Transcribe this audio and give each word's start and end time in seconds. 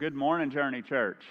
good 0.00 0.14
morning, 0.14 0.48
Journey 0.50 0.80
Church. 0.80 1.22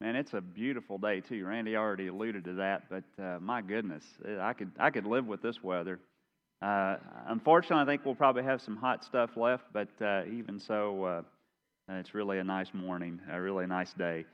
Man, 0.00 0.16
it's 0.16 0.32
a 0.32 0.40
beautiful 0.40 0.96
day 0.96 1.20
too. 1.20 1.44
Randy 1.44 1.76
already 1.76 2.06
alluded 2.06 2.44
to 2.44 2.54
that, 2.54 2.84
but 2.88 3.04
uh, 3.22 3.38
my 3.40 3.60
goodness, 3.60 4.04
I 4.40 4.54
could 4.54 4.72
I 4.78 4.88
could 4.88 5.04
live 5.04 5.26
with 5.26 5.42
this 5.42 5.62
weather. 5.62 6.00
Uh, 6.62 6.96
unfortunately, 7.26 7.82
I 7.82 7.84
think 7.84 8.06
we'll 8.06 8.14
probably 8.14 8.42
have 8.42 8.62
some 8.62 8.74
hot 8.74 9.04
stuff 9.04 9.36
left, 9.36 9.64
but 9.74 9.90
uh, 10.00 10.22
even 10.32 10.58
so, 10.58 11.04
uh, 11.04 11.22
it's 11.90 12.14
really 12.14 12.38
a 12.38 12.44
nice 12.44 12.72
morning, 12.72 13.20
a 13.30 13.38
really 13.38 13.66
nice 13.66 13.92
day. 13.92 14.24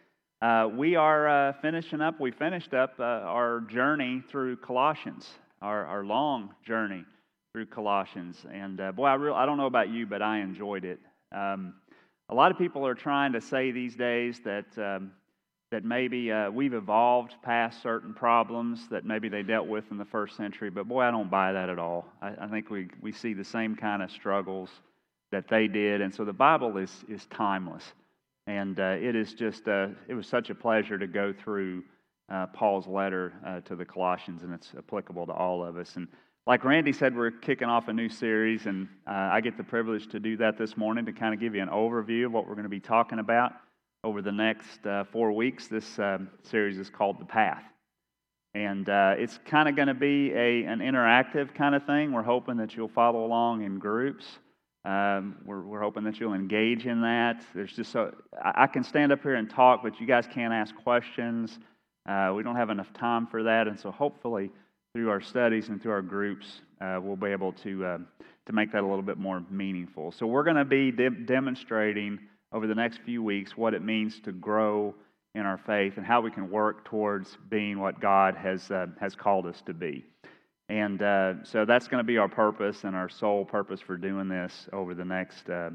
Uh, 0.41 0.69
we 0.73 0.95
are 0.95 1.29
uh, 1.29 1.53
finishing 1.61 2.01
up. 2.01 2.21
We 2.21 2.31
finished 2.31 2.73
up 2.73 3.01
our 3.01 3.63
journey 3.63 4.23
through 4.31 4.59
Colossians, 4.59 5.29
our, 5.61 5.87
our 5.87 6.05
long 6.05 6.55
journey 6.65 7.05
through 7.53 7.67
Colossians, 7.67 8.47
and 8.53 8.81
boy, 8.95 9.07
I 9.07 9.15
real 9.15 9.35
I 9.35 9.45
don't 9.45 9.57
know 9.57 9.67
about 9.67 9.89
you, 9.89 10.07
but 10.07 10.23
I 10.23 10.39
enjoyed 10.39 10.85
it. 10.85 11.01
Um, 11.33 11.75
a 12.33 12.35
lot 12.35 12.51
of 12.51 12.57
people 12.57 12.87
are 12.87 12.95
trying 12.95 13.35
to 13.35 13.43
say 13.43 13.73
these 13.73 13.95
days 13.95 14.41
that, 14.43 14.65
um, 14.79 15.13
that 15.71 15.85
maybe 15.85 16.33
uh, 16.33 16.51
we've 16.51 16.73
evolved 16.73 17.35
past 17.43 17.83
certain 17.83 18.15
problems 18.15 18.89
that 18.89 19.05
maybe 19.05 19.29
they 19.29 19.43
dealt 19.43 19.67
with 19.67 19.85
in 19.91 19.99
the 19.99 20.05
first 20.07 20.35
century, 20.35 20.71
but 20.71 20.89
boy, 20.89 21.03
I 21.03 21.11
don't 21.11 21.31
buy 21.31 21.53
that 21.53 21.69
at 21.69 21.79
all. 21.79 22.07
I, 22.23 22.33
I 22.41 22.49
think 22.49 22.71
we, 22.71 22.89
we 23.03 23.13
see 23.13 23.35
the 23.35 23.45
same 23.45 23.77
kind 23.77 24.03
of 24.03 24.11
struggles 24.11 24.71
that 25.31 25.47
they 25.51 25.69
did, 25.69 26.01
and 26.01 26.15
so 26.15 26.25
the 26.25 26.33
Bible 26.33 26.79
is, 26.79 27.05
is 27.07 27.27
timeless. 27.27 27.85
And 28.47 28.81
uh, 28.81 28.97
it 28.99 29.15
is 29.15 29.35
just, 29.35 29.69
uh, 29.69 29.89
it 30.09 30.15
was 30.15 30.27
such 30.27 30.49
a 30.49 30.55
pleasure 30.55 30.97
to 30.97 31.07
go 31.07 31.35
through 31.35 31.85
uh, 32.33 32.47
Paul's 32.47 32.87
letter 32.87 33.35
uh, 33.47 33.61
to 33.61 33.77
the 33.77 33.85
Colossians, 33.85 34.43
and 34.43 34.55
it's 34.55 34.73
applicable 34.77 35.27
to 35.27 35.33
all 35.33 35.63
of 35.63 35.77
us. 35.77 35.97
And 35.97 36.09
like 36.47 36.65
Randy 36.65 36.93
said, 36.93 37.17
we're 37.17 37.31
kicking 37.31 37.69
off 37.69 37.87
a 37.87 37.93
new 37.93 38.09
series, 38.09 38.67
and 38.67 38.89
uh, 39.07 39.13
I 39.13 39.41
get 39.41 39.57
the 39.57 39.63
privilege 39.63 40.09
to 40.09 40.19
do 40.19 40.37
that 40.39 40.59
this 40.59 40.77
morning 40.77 41.07
to 41.07 41.13
kind 41.13 41.33
of 41.33 41.39
give 41.39 41.55
you 41.55 41.63
an 41.63 41.69
overview 41.69 42.27
of 42.27 42.33
what 42.33 42.49
we're 42.49 42.55
going 42.55 42.65
to 42.65 42.69
be 42.69 42.81
talking 42.81 43.21
about 43.21 43.53
over 44.03 44.21
the 44.23 44.33
next 44.33 44.85
uh, 44.85 45.05
four 45.13 45.31
weeks. 45.33 45.69
This 45.69 46.01
uh, 46.01 46.19
series 46.43 46.79
is 46.79 46.91
called 46.91 47.21
The 47.21 47.25
Path. 47.25 47.63
And 48.55 48.89
uh, 48.89 49.15
it's 49.17 49.39
kind 49.47 49.69
of 49.69 49.77
going 49.77 49.89
to 49.89 49.95
be 49.95 50.33
a, 50.33 50.65
an 50.65 50.81
interactive 50.81 51.55
kind 51.55 51.77
of 51.77 51.87
thing. 51.87 52.13
We're 52.13 52.23
hoping 52.23 52.57
that 52.57 52.75
you'll 52.75 52.89
follow 52.89 53.25
along 53.25 53.63
in 53.63 53.79
groups. 53.79 54.27
Um, 54.85 55.37
we're, 55.45 55.63
we're 55.63 55.81
hoping 55.81 56.03
that 56.05 56.19
you'll 56.19 56.35
engage 56.35 56.87
in 56.87 57.03
that. 57.03 57.45
There's 57.55 57.73
just 57.73 57.93
so 57.93 58.13
I, 58.45 58.65
I 58.65 58.67
can 58.67 58.83
stand 58.83 59.13
up 59.13 59.23
here 59.23 59.37
and 59.37 59.49
talk, 59.49 59.81
but 59.85 60.01
you 60.01 60.09
guys 60.09 60.27
can't 60.27 60.53
ask 60.53 60.75
questions. 60.75 61.61
Uh, 62.07 62.33
we 62.35 62.43
don't 62.43 62.57
have 62.57 62.71
enough 62.71 62.93
time 62.93 63.29
for 63.29 63.45
that, 63.45 63.69
and 63.69 63.79
so 63.79 63.93
hopefully 63.93 64.51
through 64.95 65.09
our 65.09 65.23
studies 65.23 65.69
and 65.69 65.81
through 65.81 65.93
our 65.93 66.03
groups, 66.03 66.61
uh, 66.83 66.99
we'll 67.03 67.17
be 67.17 67.29
able 67.29 67.53
to, 67.53 67.85
uh, 67.85 67.99
to 68.45 68.53
make 68.53 68.71
that 68.73 68.83
a 68.83 68.87
little 68.87 69.03
bit 69.03 69.17
more 69.17 69.43
meaningful. 69.51 70.13
So, 70.13 70.27
we're 70.27 70.43
going 70.43 70.57
to 70.57 70.67
be 70.67 70.91
de- 70.91 71.09
demonstrating 71.09 72.19
over 72.53 72.67
the 72.67 72.75
next 72.75 73.01
few 73.05 73.23
weeks 73.23 73.57
what 73.57 73.73
it 73.73 73.83
means 73.83 74.21
to 74.21 74.33
grow 74.33 74.95
in 75.35 75.47
our 75.47 75.57
faith 75.57 75.95
and 75.97 76.05
how 76.05 76.21
we 76.21 76.31
can 76.31 76.51
work 76.51 76.85
towards 76.85 77.39
being 77.49 77.81
what 77.81 78.01
God 78.01 78.37
has, 78.37 78.71
uh, 78.71 78.87
has 79.01 79.15
called 79.15 79.47
us 79.47 79.63
to 79.65 79.73
be. 79.73 80.05
And 80.69 81.03
uh, 81.03 81.43
so 81.43 81.65
that's 81.65 81.89
going 81.89 82.01
to 82.01 82.07
be 82.07 82.19
our 82.19 82.29
purpose 82.29 82.85
and 82.85 82.95
our 82.95 83.09
sole 83.09 83.47
purpose 83.47 83.81
for 83.81 83.97
doing 83.97 84.29
this 84.29 84.69
over 84.75 84.95
the 84.95 85.05
next 85.07 85.49
uh, 85.49 85.71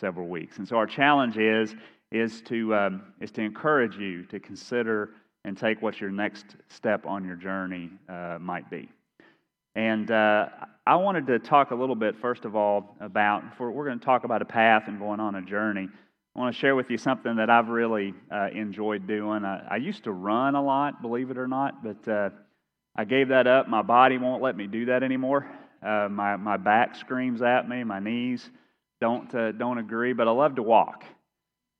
several 0.00 0.28
weeks. 0.28 0.56
And 0.56 0.66
so 0.66 0.76
our 0.76 0.86
challenge 0.86 1.36
is, 1.36 1.74
is, 2.10 2.40
to, 2.42 2.74
um, 2.74 3.02
is 3.20 3.30
to 3.32 3.42
encourage 3.42 3.98
you 3.98 4.24
to 4.24 4.40
consider 4.40 5.10
and 5.44 5.56
take 5.56 5.82
what 5.82 6.00
your 6.00 6.10
next 6.10 6.56
step 6.68 7.06
on 7.06 7.24
your 7.24 7.36
journey 7.36 7.90
uh, 8.08 8.38
might 8.40 8.68
be. 8.70 8.88
And 9.74 10.10
uh, 10.10 10.48
I 10.86 10.96
wanted 10.96 11.26
to 11.26 11.38
talk 11.38 11.70
a 11.72 11.74
little 11.74 11.96
bit, 11.96 12.16
first 12.20 12.44
of 12.44 12.54
all, 12.54 12.96
about, 13.00 13.42
we're 13.58 13.84
going 13.84 13.98
to 13.98 14.04
talk 14.04 14.24
about 14.24 14.40
a 14.40 14.46
path 14.46 14.84
and 14.86 14.98
going 14.98 15.20
on 15.20 15.34
a 15.34 15.42
journey. 15.42 15.88
I 16.36 16.38
want 16.38 16.54
to 16.54 16.60
share 16.60 16.74
with 16.74 16.90
you 16.90 16.98
something 16.98 17.36
that 17.36 17.50
I've 17.50 17.68
really 17.68 18.14
uh, 18.30 18.48
enjoyed 18.52 19.06
doing. 19.06 19.44
I, 19.44 19.66
I, 19.70 19.76
used 19.76 20.04
to 20.04 20.12
run 20.12 20.54
a 20.54 20.62
lot, 20.62 21.00
believe 21.00 21.30
it 21.30 21.38
or 21.38 21.46
not, 21.46 21.82
but 21.82 22.08
uh, 22.10 22.30
I 22.96 23.04
gave 23.04 23.28
that 23.28 23.46
up. 23.46 23.68
My 23.68 23.82
body 23.82 24.18
won't 24.18 24.42
let 24.42 24.56
me 24.56 24.66
do 24.66 24.86
that 24.86 25.02
anymore. 25.02 25.48
Uh, 25.80 26.08
my, 26.10 26.36
my 26.36 26.56
back 26.56 26.96
screams 26.96 27.42
at 27.42 27.68
me, 27.68 27.84
my 27.84 28.00
knees 28.00 28.50
don't, 29.00 29.32
uh, 29.34 29.52
don't 29.52 29.78
agree, 29.78 30.12
but 30.12 30.26
I 30.26 30.30
love 30.32 30.56
to 30.56 30.62
walk. 30.62 31.04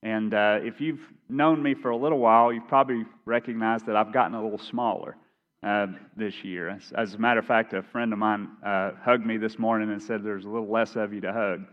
And 0.05 0.35
uh, 0.35 0.61
if 0.63 0.83
you've 0.83 1.01
known 1.31 1.63
me 1.63 1.73
for 1.73 1.91
a 1.91 1.97
little 1.97 2.19
while, 2.19 2.53
you've 2.53 2.69
probably 2.69 3.05
recognized 3.25 3.87
that 3.87 3.97
I've 3.97 4.13
gotten 4.13 4.35
a 4.35 4.43
little 4.43 4.59
smaller 4.59 5.17
uh, 5.63 5.87
this 6.15 6.45
year. 6.45 6.69
As, 6.69 6.93
as, 6.95 7.15
a 7.15 7.19
matter 7.19 7.41
of 7.41 7.47
fact, 7.47 7.73
a 7.73 7.83
friend 7.83 8.13
of 8.13 8.19
mine 8.19 8.51
uh, 8.65 8.91
hugged 9.03 9.25
me 9.25 9.39
this 9.39 9.59
morning 9.59 9.91
and 9.91 10.03
said 10.03 10.23
there's 10.23 10.45
a 10.45 10.49
little 10.49 10.71
less 10.71 10.95
of 10.95 11.15
you 11.15 11.23
to 11.23 11.33
hug. 11.33 11.65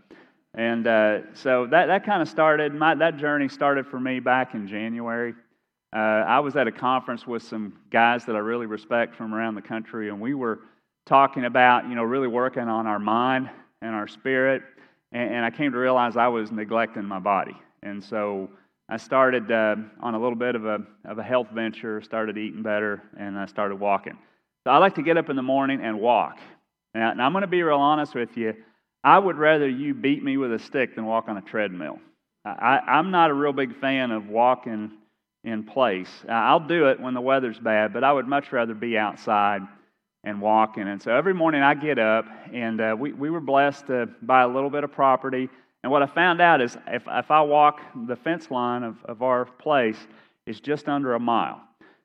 And 0.54 0.86
uh, 0.86 1.34
so 1.34 1.66
that, 1.66 1.86
that 1.86 2.06
kind 2.06 2.22
of 2.22 2.28
started, 2.28 2.74
my, 2.74 2.94
that 2.94 3.18
journey 3.18 3.48
started 3.48 3.86
for 3.86 4.00
me 4.00 4.18
back 4.18 4.54
in 4.54 4.66
January. 4.66 5.34
Uh, 5.94 5.98
I 5.98 6.40
was 6.40 6.56
at 6.56 6.66
a 6.66 6.72
conference 6.72 7.26
with 7.26 7.42
some 7.42 7.78
guys 7.90 8.24
that 8.24 8.34
I 8.34 8.38
really 8.38 8.64
respect 8.64 9.14
from 9.14 9.34
around 9.34 9.56
the 9.56 9.62
country, 9.62 10.08
and 10.08 10.18
we 10.18 10.32
were 10.32 10.60
talking 11.04 11.44
about, 11.44 11.86
you 11.86 11.94
know, 11.94 12.02
really 12.02 12.28
working 12.28 12.62
on 12.62 12.86
our 12.86 12.98
mind 12.98 13.50
and 13.82 13.94
our 13.94 14.08
spirit. 14.08 14.62
And, 15.12 15.34
and 15.34 15.44
I 15.44 15.50
came 15.50 15.72
to 15.72 15.78
realize 15.78 16.16
I 16.16 16.28
was 16.28 16.50
neglecting 16.50 17.04
my 17.04 17.18
body. 17.18 17.56
And 17.82 18.02
so 18.02 18.50
I 18.88 18.96
started 18.96 19.50
uh, 19.50 19.76
on 20.00 20.14
a 20.14 20.18
little 20.18 20.36
bit 20.36 20.54
of 20.54 20.66
a, 20.66 20.78
of 21.04 21.18
a 21.18 21.22
health 21.22 21.48
venture, 21.52 22.00
started 22.02 22.38
eating 22.38 22.62
better, 22.62 23.02
and 23.18 23.38
I 23.38 23.46
started 23.46 23.76
walking. 23.76 24.18
So 24.64 24.70
I 24.70 24.78
like 24.78 24.94
to 24.96 25.02
get 25.02 25.16
up 25.16 25.30
in 25.30 25.36
the 25.36 25.42
morning 25.42 25.80
and 25.82 26.00
walk. 26.00 26.38
Now, 26.94 27.10
and 27.10 27.22
I'm 27.22 27.32
going 27.32 27.42
to 27.42 27.48
be 27.48 27.62
real 27.62 27.78
honest 27.78 28.14
with 28.14 28.36
you. 28.36 28.54
I 29.02 29.18
would 29.18 29.36
rather 29.36 29.68
you 29.68 29.94
beat 29.94 30.22
me 30.22 30.36
with 30.36 30.52
a 30.52 30.58
stick 30.58 30.94
than 30.94 31.06
walk 31.06 31.28
on 31.28 31.36
a 31.36 31.42
treadmill. 31.42 31.98
I, 32.44 32.80
I'm 32.86 33.10
not 33.10 33.30
a 33.30 33.34
real 33.34 33.52
big 33.52 33.80
fan 33.80 34.10
of 34.10 34.28
walking 34.28 34.92
in 35.44 35.64
place. 35.64 36.10
I'll 36.28 36.60
do 36.60 36.88
it 36.88 37.00
when 37.00 37.14
the 37.14 37.20
weather's 37.20 37.58
bad, 37.58 37.92
but 37.92 38.04
I 38.04 38.12
would 38.12 38.28
much 38.28 38.52
rather 38.52 38.74
be 38.74 38.96
outside 38.96 39.62
and 40.22 40.40
walking. 40.40 40.86
And 40.86 41.02
so 41.02 41.12
every 41.12 41.34
morning 41.34 41.62
I 41.62 41.74
get 41.74 41.98
up, 41.98 42.26
and 42.52 42.80
uh, 42.80 42.96
we, 42.96 43.12
we 43.12 43.30
were 43.30 43.40
blessed 43.40 43.88
to 43.88 44.08
buy 44.22 44.42
a 44.42 44.48
little 44.48 44.70
bit 44.70 44.84
of 44.84 44.92
property 44.92 45.48
and 45.82 45.90
what 45.90 46.02
I 46.02 46.06
found 46.06 46.40
out 46.40 46.60
is 46.60 46.76
if, 46.86 47.02
if 47.06 47.30
I 47.30 47.40
walk 47.42 47.80
the 48.06 48.16
fence 48.16 48.50
line 48.50 48.82
of, 48.82 48.96
of 49.04 49.22
our 49.22 49.44
place, 49.44 49.98
it's 50.46 50.60
just 50.60 50.88
under 50.88 51.14
a 51.14 51.20
mile. 51.20 51.60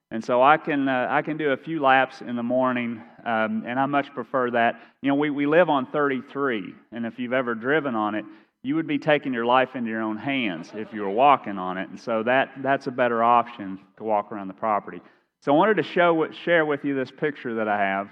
And 0.10 0.24
so 0.24 0.42
I 0.42 0.58
can, 0.58 0.88
uh, 0.88 1.08
I 1.10 1.22
can 1.22 1.38
do 1.38 1.52
a 1.52 1.58
few 1.58 1.82
laps 1.82 2.22
in 2.22 2.36
the 2.36 2.44
morning, 2.44 3.02
um, 3.26 3.64
and 3.68 3.78
I 3.78 3.86
much 3.86 4.14
prefer 4.14 4.50
that. 4.52 4.80
You 5.02 5.10
know, 5.10 5.16
we, 5.16 5.30
we 5.30 5.46
live 5.46 5.70
on 5.70 5.86
33, 5.88 6.74
and 6.94 7.06
if 7.06 7.20
you've 7.20 7.34
ever 7.34 7.54
driven 7.56 7.94
on 7.94 8.16
it, 8.16 8.24
you 8.64 8.76
would 8.76 8.88
be 8.88 8.98
taking 8.98 9.34
your 9.34 9.46
life 9.46 9.76
into 9.76 9.90
your 9.90 10.02
own 10.02 10.18
hands 10.18 10.72
if 10.74 10.94
you 10.94 11.02
were 11.02 11.10
walking 11.10 11.58
on 11.58 11.78
it. 11.78 11.90
And 11.90 12.00
so 12.00 12.24
that, 12.24 12.52
that's 12.64 12.88
a 12.88 12.92
better 12.92 13.22
option 13.22 13.80
to 13.98 14.04
walk 14.04 14.32
around 14.32 14.48
the 14.48 14.54
property. 14.54 15.02
So 15.42 15.54
I 15.54 15.58
wanted 15.58 15.78
to 15.78 15.84
show, 15.84 16.30
share 16.32 16.66
with 16.66 16.84
you 16.84 16.96
this 16.96 17.12
picture 17.12 17.56
that 17.56 17.68
I 17.68 17.78
have. 17.78 18.10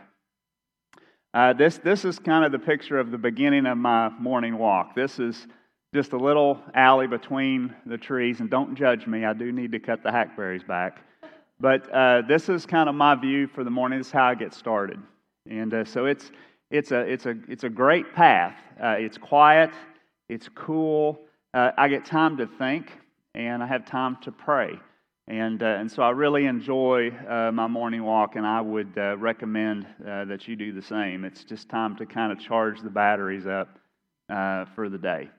Uh, 1.36 1.52
this, 1.52 1.80
this 1.80 2.06
is 2.06 2.18
kind 2.18 2.46
of 2.46 2.54
the 2.54 2.60
picture 2.60 2.98
of 2.98 3.12
the 3.12 3.18
beginning 3.18 3.66
of 3.66 3.78
my 3.78 4.08
morning 4.08 4.58
walk. 4.58 4.96
This 4.96 5.20
is 5.20 5.48
just 5.94 6.14
a 6.14 6.18
little 6.18 6.62
alley 6.74 7.08
between 7.08 7.76
the 7.86 7.98
trees, 7.98 8.40
and 8.40 8.50
don't 8.50 8.74
judge 8.74 9.06
me, 9.06 9.26
I 9.26 9.34
do 9.34 9.52
need 9.52 9.74
to 9.74 9.80
cut 9.80 10.02
the 10.02 10.14
hackberries 10.14 10.64
back. 10.64 11.02
But 11.60 11.92
uh, 11.92 12.22
this 12.26 12.48
is 12.48 12.66
kind 12.66 12.88
of 12.88 12.96
my 12.96 13.16
view 13.16 13.48
for 13.48 13.66
the 13.66 13.70
morning. 13.70 14.00
This 14.00 14.08
is 14.08 14.14
how 14.14 14.24
I 14.24 14.36
get 14.36 14.54
started. 14.54 14.98
And 15.50 15.74
uh, 15.74 15.84
so 15.84 16.06
it's, 16.06 16.32
it's, 16.72 16.94
a, 16.94 17.02
it's, 17.02 17.26
a, 17.26 17.36
it's 17.50 17.66
a 17.66 17.70
great 17.70 18.14
path. 18.14 18.56
Uh, 18.82 18.96
it's 18.98 19.18
quiet, 19.18 19.72
it's 20.30 20.48
cool. 20.56 21.20
Uh, 21.54 21.72
I 21.78 21.90
get 21.90 22.06
time 22.06 22.38
to 22.38 22.48
think, 22.48 22.94
and 23.34 23.62
I 23.62 23.68
have 23.68 23.86
time 23.86 24.16
to 24.22 24.32
pray. 24.32 24.80
And, 25.28 25.64
uh, 25.64 25.66
and 25.66 25.92
so 25.92 26.04
I 26.04 26.12
really 26.12 26.46
enjoy 26.46 27.10
uh, 27.10 27.52
my 27.52 27.68
morning 27.68 28.04
walk, 28.04 28.36
and 28.36 28.46
I 28.46 28.62
would 28.62 28.94
uh, 28.96 29.18
recommend 29.18 29.88
uh, 30.08 30.26
that 30.26 30.48
you 30.48 30.56
do 30.56 30.72
the 30.72 30.84
same. 30.84 31.26
It's 31.26 31.44
just 31.44 31.68
time 31.68 31.96
to 31.96 32.06
kind 32.06 32.32
of 32.32 32.40
charge 32.40 32.82
the 32.82 32.92
batteries 32.92 33.48
up 33.48 33.80
uh, 34.30 34.66
for 34.76 34.88
the 34.88 35.00
day. 35.00 35.30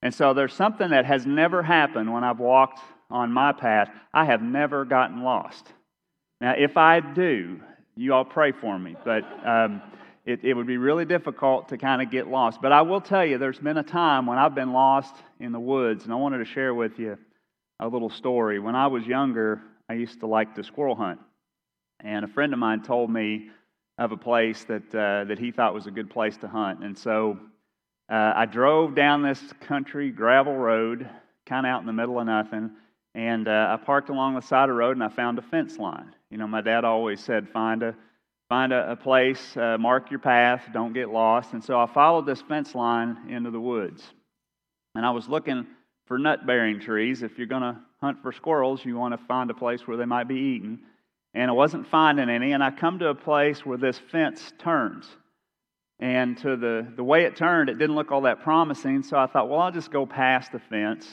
And 0.00 0.14
so 0.14 0.32
there's 0.32 0.54
something 0.54 0.90
that 0.90 1.04
has 1.04 1.26
never 1.26 1.62
happened 1.62 2.10
when 2.10 2.24
I've 2.24 2.38
walked 2.38 2.80
on 3.10 3.30
my 3.30 3.52
path. 3.52 3.90
I 4.14 4.24
have 4.24 4.42
never 4.42 4.86
gotten 4.86 5.22
lost. 5.22 5.66
Now, 6.40 6.54
if 6.56 6.78
I 6.78 7.00
do, 7.00 7.60
you 7.94 8.14
all 8.14 8.24
pray 8.24 8.52
for 8.52 8.78
me, 8.78 8.96
but 9.04 9.24
um, 9.46 9.82
it, 10.24 10.40
it 10.44 10.54
would 10.54 10.66
be 10.66 10.78
really 10.78 11.04
difficult 11.04 11.68
to 11.68 11.78
kind 11.78 12.00
of 12.00 12.10
get 12.10 12.26
lost. 12.26 12.62
But 12.62 12.72
I 12.72 12.82
will 12.82 13.00
tell 13.02 13.24
you, 13.24 13.36
there's 13.36 13.58
been 13.58 13.78
a 13.78 13.82
time 13.82 14.26
when 14.26 14.38
I've 14.38 14.54
been 14.54 14.72
lost 14.72 15.14
in 15.40 15.52
the 15.52 15.60
woods, 15.60 16.04
and 16.04 16.12
I 16.12 16.16
wanted 16.16 16.38
to 16.38 16.46
share 16.46 16.74
with 16.74 16.98
you 16.98 17.18
a 17.80 17.88
little 17.88 18.10
story. 18.10 18.58
When 18.58 18.74
I 18.74 18.86
was 18.86 19.06
younger, 19.06 19.60
I 19.88 19.94
used 19.94 20.20
to 20.20 20.26
like 20.26 20.54
to 20.54 20.64
squirrel 20.64 20.96
hunt. 20.96 21.20
And 22.00 22.24
a 22.24 22.28
friend 22.28 22.52
of 22.52 22.58
mine 22.58 22.82
told 22.82 23.10
me 23.10 23.48
of 23.98 24.12
a 24.12 24.16
place 24.16 24.64
that, 24.64 24.94
uh, 24.94 25.24
that 25.24 25.38
he 25.38 25.50
thought 25.50 25.74
was 25.74 25.86
a 25.86 25.90
good 25.90 26.10
place 26.10 26.36
to 26.38 26.48
hunt. 26.48 26.84
And 26.84 26.96
so 26.96 27.38
uh, 28.10 28.32
I 28.36 28.46
drove 28.46 28.94
down 28.94 29.22
this 29.22 29.40
country 29.60 30.10
gravel 30.10 30.54
road, 30.54 31.08
kind 31.46 31.66
of 31.66 31.70
out 31.70 31.80
in 31.80 31.86
the 31.86 31.92
middle 31.92 32.18
of 32.18 32.26
nothing. 32.26 32.70
And 33.14 33.48
uh, 33.48 33.78
I 33.78 33.82
parked 33.82 34.10
along 34.10 34.34
the 34.34 34.42
side 34.42 34.64
of 34.64 34.74
the 34.74 34.78
road 34.78 34.96
and 34.96 35.04
I 35.04 35.08
found 35.08 35.38
a 35.38 35.42
fence 35.42 35.78
line. 35.78 36.14
You 36.30 36.36
know, 36.36 36.46
my 36.46 36.60
dad 36.60 36.84
always 36.84 37.20
said, 37.20 37.48
find 37.48 37.82
a, 37.82 37.94
find 38.50 38.72
a, 38.72 38.92
a 38.92 38.96
place, 38.96 39.56
uh, 39.56 39.78
mark 39.78 40.10
your 40.10 40.20
path, 40.20 40.62
don't 40.72 40.92
get 40.92 41.08
lost. 41.08 41.54
And 41.54 41.64
so 41.64 41.80
I 41.80 41.86
followed 41.86 42.26
this 42.26 42.42
fence 42.42 42.74
line 42.74 43.30
into 43.30 43.50
the 43.50 43.60
woods. 43.60 44.02
And 44.94 45.06
I 45.06 45.10
was 45.10 45.28
looking 45.28 45.66
for 46.06 46.18
nut 46.18 46.46
bearing 46.46 46.80
trees. 46.80 47.22
If 47.22 47.38
you're 47.38 47.46
going 47.46 47.62
to 47.62 47.76
hunt 48.00 48.22
for 48.22 48.32
squirrels, 48.32 48.84
you 48.84 48.96
want 48.96 49.18
to 49.18 49.26
find 49.26 49.50
a 49.50 49.54
place 49.54 49.86
where 49.86 49.96
they 49.96 50.04
might 50.04 50.28
be 50.28 50.36
eaten. 50.36 50.80
And 51.34 51.50
I 51.50 51.54
wasn't 51.54 51.86
finding 51.88 52.30
any, 52.30 52.52
and 52.52 52.64
I 52.64 52.70
come 52.70 52.98
to 53.00 53.08
a 53.08 53.14
place 53.14 53.64
where 53.66 53.76
this 53.76 53.98
fence 54.10 54.52
turns. 54.58 55.06
And 55.98 56.36
to 56.38 56.56
the, 56.56 56.86
the 56.94 57.04
way 57.04 57.24
it 57.24 57.36
turned, 57.36 57.68
it 57.68 57.78
didn't 57.78 57.96
look 57.96 58.12
all 58.12 58.22
that 58.22 58.42
promising. 58.42 59.02
So 59.02 59.18
I 59.18 59.26
thought, 59.26 59.48
well, 59.48 59.60
I'll 59.60 59.72
just 59.72 59.90
go 59.90 60.06
past 60.06 60.52
the 60.52 60.58
fence 60.58 61.06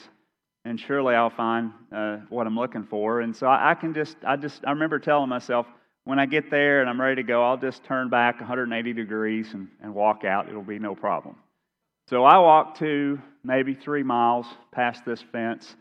and 0.64 0.80
surely 0.80 1.14
I'll 1.14 1.30
find 1.30 1.72
uh, 1.94 2.16
what 2.28 2.46
I'm 2.46 2.56
looking 2.56 2.84
for. 2.84 3.20
And 3.20 3.34
so 3.34 3.46
I, 3.46 3.72
I, 3.72 3.74
can 3.74 3.92
just, 3.94 4.16
I 4.26 4.36
just, 4.36 4.64
I 4.66 4.70
remember 4.70 4.98
telling 4.98 5.28
myself, 5.28 5.66
when 6.04 6.18
I 6.18 6.26
get 6.26 6.50
there 6.50 6.80
and 6.80 6.88
I'm 6.88 7.00
ready 7.00 7.16
to 7.16 7.22
go, 7.22 7.42
I'll 7.42 7.56
just 7.56 7.82
turn 7.84 8.10
back 8.10 8.40
180 8.40 8.92
degrees 8.92 9.54
and, 9.54 9.68
and 9.82 9.94
walk 9.94 10.24
out. 10.24 10.48
It'll 10.48 10.62
be 10.62 10.78
no 10.78 10.94
problem. 10.94 11.36
So 12.08 12.24
I 12.24 12.38
walked 12.38 12.78
to 12.80 13.20
maybe 13.42 13.74
three 13.74 14.02
miles 14.02 14.46
past 14.72 15.04
this 15.04 15.22
fence. 15.32 15.74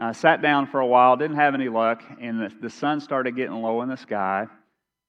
I 0.00 0.12
sat 0.12 0.42
down 0.42 0.66
for 0.66 0.80
a 0.80 0.86
while, 0.86 1.16
didn't 1.16 1.36
have 1.36 1.54
any 1.54 1.68
luck, 1.68 2.02
and 2.20 2.40
the, 2.40 2.52
the 2.60 2.70
sun 2.70 3.00
started 3.00 3.34
getting 3.34 3.54
low 3.54 3.82
in 3.82 3.88
the 3.88 3.96
sky. 3.96 4.46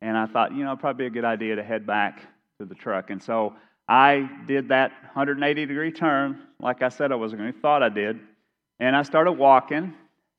And 0.01 0.17
I 0.17 0.25
thought, 0.25 0.53
you 0.53 0.63
know, 0.63 0.75
probably 0.75 1.05
a 1.05 1.09
good 1.09 1.25
idea 1.25 1.55
to 1.55 1.63
head 1.63 1.85
back 1.85 2.21
to 2.59 2.65
the 2.65 2.75
truck. 2.75 3.09
And 3.09 3.21
so 3.21 3.53
I 3.87 4.29
did 4.47 4.69
that 4.69 4.91
180 5.13 5.65
degree 5.65 5.91
turn, 5.91 6.41
like 6.59 6.81
I 6.81 6.89
said 6.89 7.11
I 7.11 7.15
was 7.15 7.33
going 7.33 7.51
to, 7.51 7.59
thought 7.59 7.83
I 7.83 7.89
did. 7.89 8.19
And 8.79 8.95
I 8.95 9.03
started 9.03 9.33
walking, 9.33 9.93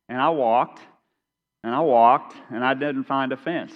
and 0.09 0.21
I 0.21 0.31
walked, 0.31 0.81
and 1.63 1.75
I 1.75 1.81
walked, 1.81 2.35
and 2.51 2.65
I 2.65 2.75
didn't 2.75 3.05
find 3.05 3.33
a 3.33 3.37
fence. 3.37 3.73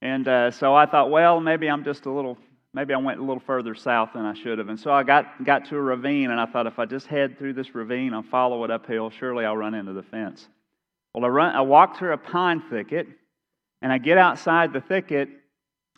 And 0.00 0.26
uh, 0.26 0.50
so 0.50 0.74
I 0.74 0.86
thought, 0.86 1.10
well, 1.10 1.40
maybe 1.40 1.68
I'm 1.68 1.84
just 1.84 2.06
a 2.06 2.10
little, 2.10 2.36
maybe 2.74 2.94
I 2.94 2.96
went 2.96 3.20
a 3.20 3.22
little 3.22 3.40
further 3.40 3.74
south 3.74 4.10
than 4.14 4.24
I 4.24 4.34
should 4.34 4.58
have. 4.58 4.68
And 4.68 4.80
so 4.80 4.90
I 4.92 5.02
got, 5.02 5.44
got 5.44 5.66
to 5.66 5.76
a 5.76 5.80
ravine, 5.80 6.30
and 6.30 6.40
I 6.40 6.46
thought 6.46 6.66
if 6.66 6.78
I 6.78 6.86
just 6.86 7.06
head 7.06 7.38
through 7.38 7.52
this 7.54 7.74
ravine 7.74 8.14
and 8.14 8.26
follow 8.26 8.64
it 8.64 8.70
uphill, 8.70 9.10
surely 9.10 9.44
I'll 9.44 9.56
run 9.56 9.74
into 9.74 9.92
the 9.92 10.02
fence. 10.02 10.48
Well, 11.14 11.24
I, 11.24 11.28
run, 11.28 11.54
I 11.54 11.60
walked 11.60 11.98
through 11.98 12.12
a 12.12 12.18
pine 12.18 12.62
thicket, 12.70 13.06
and 13.82 13.92
I 13.92 13.98
get 13.98 14.16
outside 14.16 14.72
the 14.72 14.80
thicket, 14.80 15.28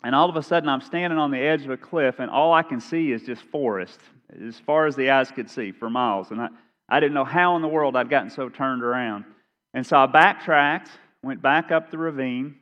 and 0.03 0.13
all 0.13 0.29
of 0.29 0.35
a 0.35 0.43
sudden, 0.43 0.69
I'm 0.69 0.81
standing 0.81 1.17
on 1.17 1.31
the 1.31 1.39
edge 1.39 1.63
of 1.63 1.71
a 1.71 1.77
cliff, 1.77 2.19
and 2.19 2.29
all 2.29 2.53
I 2.53 2.63
can 2.63 2.79
see 2.79 3.11
is 3.11 3.23
just 3.23 3.41
forest, 3.43 3.99
as 4.45 4.59
far 4.59 4.85
as 4.85 4.95
the 4.95 5.09
eyes 5.09 5.31
could 5.31 5.49
see, 5.49 5.71
for 5.71 5.89
miles. 5.89 6.31
And 6.31 6.41
I, 6.41 6.49
I 6.89 6.99
didn't 6.99 7.13
know 7.13 7.25
how 7.25 7.55
in 7.55 7.61
the 7.61 7.67
world 7.67 7.95
I'd 7.95 8.09
gotten 8.09 8.29
so 8.29 8.49
turned 8.49 8.83
around. 8.83 9.25
And 9.73 9.85
so 9.85 9.97
I 9.97 10.05
backtracked, 10.05 10.89
went 11.23 11.41
back 11.41 11.71
up 11.71 11.89
the 11.89 11.97
ravine, 11.97 12.57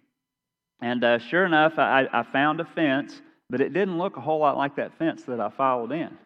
and 0.82 1.04
uh, 1.04 1.18
sure 1.18 1.46
enough, 1.46 1.80
I, 1.80 2.08
I 2.12 2.24
found 2.24 2.60
a 2.60 2.66
fence, 2.66 3.22
but 3.50 3.62
it 3.62 3.74
didn't 3.74 3.98
look 3.98 4.18
a 4.18 4.22
whole 4.22 4.40
lot 4.40 4.58
like 4.58 4.76
that 4.78 4.98
fence 4.98 5.24
that 5.24 5.40
I 5.40 5.50
followed 5.50 5.92
in. 5.92 6.18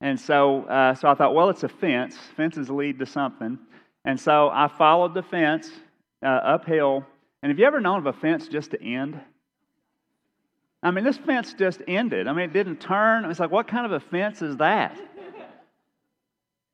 And 0.00 0.18
so, 0.18 0.62
uh, 0.64 0.94
so 0.94 1.08
I 1.08 1.14
thought, 1.14 1.34
well, 1.34 1.50
it's 1.50 1.64
a 1.64 1.68
fence. 1.68 2.16
Fences 2.36 2.70
lead 2.70 2.98
to 3.00 3.06
something. 3.06 3.58
And 4.04 4.18
so 4.18 4.48
I 4.48 4.68
followed 4.68 5.14
the 5.14 5.22
fence 5.22 5.70
uh, 6.22 6.26
uphill. 6.26 7.04
And 7.42 7.50
have 7.50 7.58
you 7.58 7.66
ever 7.66 7.80
known 7.80 7.98
of 7.98 8.06
a 8.06 8.12
fence 8.12 8.48
just 8.48 8.70
to 8.72 8.82
end? 8.82 9.20
I 10.82 10.92
mean, 10.92 11.04
this 11.04 11.18
fence 11.18 11.54
just 11.54 11.82
ended. 11.88 12.28
I 12.28 12.32
mean, 12.32 12.44
it 12.44 12.52
didn't 12.52 12.80
turn. 12.80 13.24
It's 13.24 13.40
like, 13.40 13.50
what 13.50 13.66
kind 13.66 13.84
of 13.84 13.92
a 13.92 14.00
fence 14.00 14.42
is 14.42 14.56
that? 14.58 14.98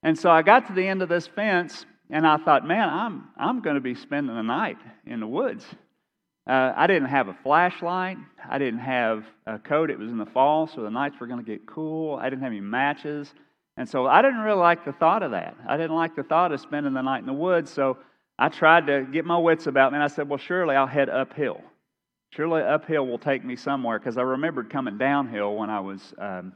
and 0.02 0.18
so 0.18 0.30
I 0.30 0.42
got 0.42 0.66
to 0.66 0.74
the 0.74 0.86
end 0.86 1.00
of 1.00 1.08
this 1.08 1.26
fence, 1.26 1.86
and 2.10 2.26
I 2.26 2.36
thought, 2.36 2.66
man, 2.66 2.88
I'm, 2.88 3.28
I'm 3.38 3.62
going 3.62 3.76
to 3.76 3.80
be 3.80 3.94
spending 3.94 4.34
the 4.34 4.42
night 4.42 4.76
in 5.06 5.20
the 5.20 5.26
woods. 5.26 5.64
Uh, 6.46 6.72
I 6.76 6.86
didn't 6.86 7.08
have 7.08 7.28
a 7.28 7.36
flashlight. 7.42 8.18
I 8.48 8.58
didn't 8.58 8.80
have 8.80 9.24
a 9.46 9.58
coat. 9.58 9.90
It 9.90 9.98
was 9.98 10.10
in 10.10 10.18
the 10.18 10.26
fall, 10.26 10.66
so 10.66 10.82
the 10.82 10.90
nights 10.90 11.16
were 11.18 11.26
going 11.26 11.42
to 11.42 11.50
get 11.50 11.66
cool. 11.66 12.16
I 12.16 12.28
didn't 12.28 12.42
have 12.42 12.52
any 12.52 12.60
matches. 12.60 13.32
And 13.76 13.88
so 13.88 14.06
I 14.06 14.22
didn't 14.22 14.40
really 14.40 14.60
like 14.60 14.84
the 14.84 14.92
thought 14.92 15.22
of 15.22 15.30
that. 15.30 15.56
I 15.66 15.76
didn't 15.76 15.96
like 15.96 16.14
the 16.14 16.22
thought 16.22 16.52
of 16.52 16.60
spending 16.60 16.92
the 16.92 17.02
night 17.02 17.20
in 17.20 17.26
the 17.26 17.32
woods. 17.32 17.70
So 17.70 17.96
I 18.38 18.48
tried 18.48 18.86
to 18.88 19.06
get 19.10 19.24
my 19.24 19.38
wits 19.38 19.66
about 19.66 19.92
me, 19.92 19.96
and 19.96 20.04
I 20.04 20.08
said, 20.08 20.28
well, 20.28 20.38
surely 20.38 20.76
I'll 20.76 20.86
head 20.86 21.08
uphill. 21.08 21.60
Surely 22.30 22.62
uphill 22.62 23.06
will 23.06 23.18
take 23.18 23.44
me 23.44 23.56
somewhere 23.56 23.98
because 23.98 24.18
I 24.18 24.22
remembered 24.22 24.68
coming 24.68 24.98
downhill 24.98 25.54
when 25.54 25.70
I 25.70 25.80
was 25.80 26.12
um, 26.18 26.52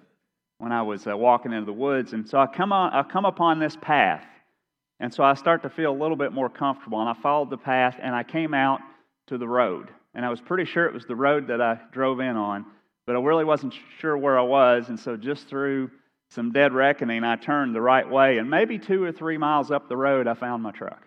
when 0.58 0.72
I 0.72 0.82
was 0.82 1.06
uh, 1.06 1.16
walking 1.16 1.52
into 1.52 1.66
the 1.66 1.72
woods, 1.72 2.14
and 2.14 2.28
so 2.28 2.36
I 2.36 2.48
come 2.48 2.72
on 2.72 2.92
I 2.92 3.04
come 3.04 3.24
upon 3.24 3.60
this 3.60 3.76
path, 3.80 4.24
and 4.98 5.14
so 5.14 5.22
I 5.22 5.34
start 5.34 5.62
to 5.62 5.70
feel 5.70 5.92
a 5.92 5.96
little 5.96 6.16
bit 6.16 6.32
more 6.32 6.48
comfortable, 6.48 7.00
and 7.00 7.08
I 7.08 7.14
followed 7.22 7.50
the 7.50 7.58
path, 7.58 7.96
and 8.02 8.12
I 8.12 8.24
came 8.24 8.54
out 8.54 8.80
to 9.28 9.38
the 9.38 9.48
road, 9.48 9.90
and 10.14 10.24
I 10.24 10.30
was 10.30 10.40
pretty 10.40 10.64
sure 10.64 10.86
it 10.86 10.94
was 10.94 11.06
the 11.06 11.16
road 11.16 11.48
that 11.48 11.60
I 11.60 11.80
drove 11.92 12.20
in 12.20 12.36
on, 12.36 12.66
but 13.06 13.16
I 13.16 13.20
really 13.20 13.44
wasn't 13.44 13.74
sure 14.00 14.16
where 14.16 14.38
I 14.38 14.42
was, 14.42 14.88
and 14.88 14.98
so 14.98 15.16
just 15.16 15.48
through 15.48 15.90
some 16.30 16.52
dead 16.52 16.72
reckoning, 16.72 17.24
I 17.24 17.36
turned 17.36 17.74
the 17.74 17.80
right 17.80 18.08
way, 18.08 18.38
and 18.38 18.50
maybe 18.50 18.78
two 18.78 19.02
or 19.02 19.12
three 19.12 19.38
miles 19.38 19.70
up 19.70 19.88
the 19.88 19.96
road, 19.96 20.26
I 20.26 20.34
found 20.34 20.62
my 20.62 20.72
truck, 20.72 21.02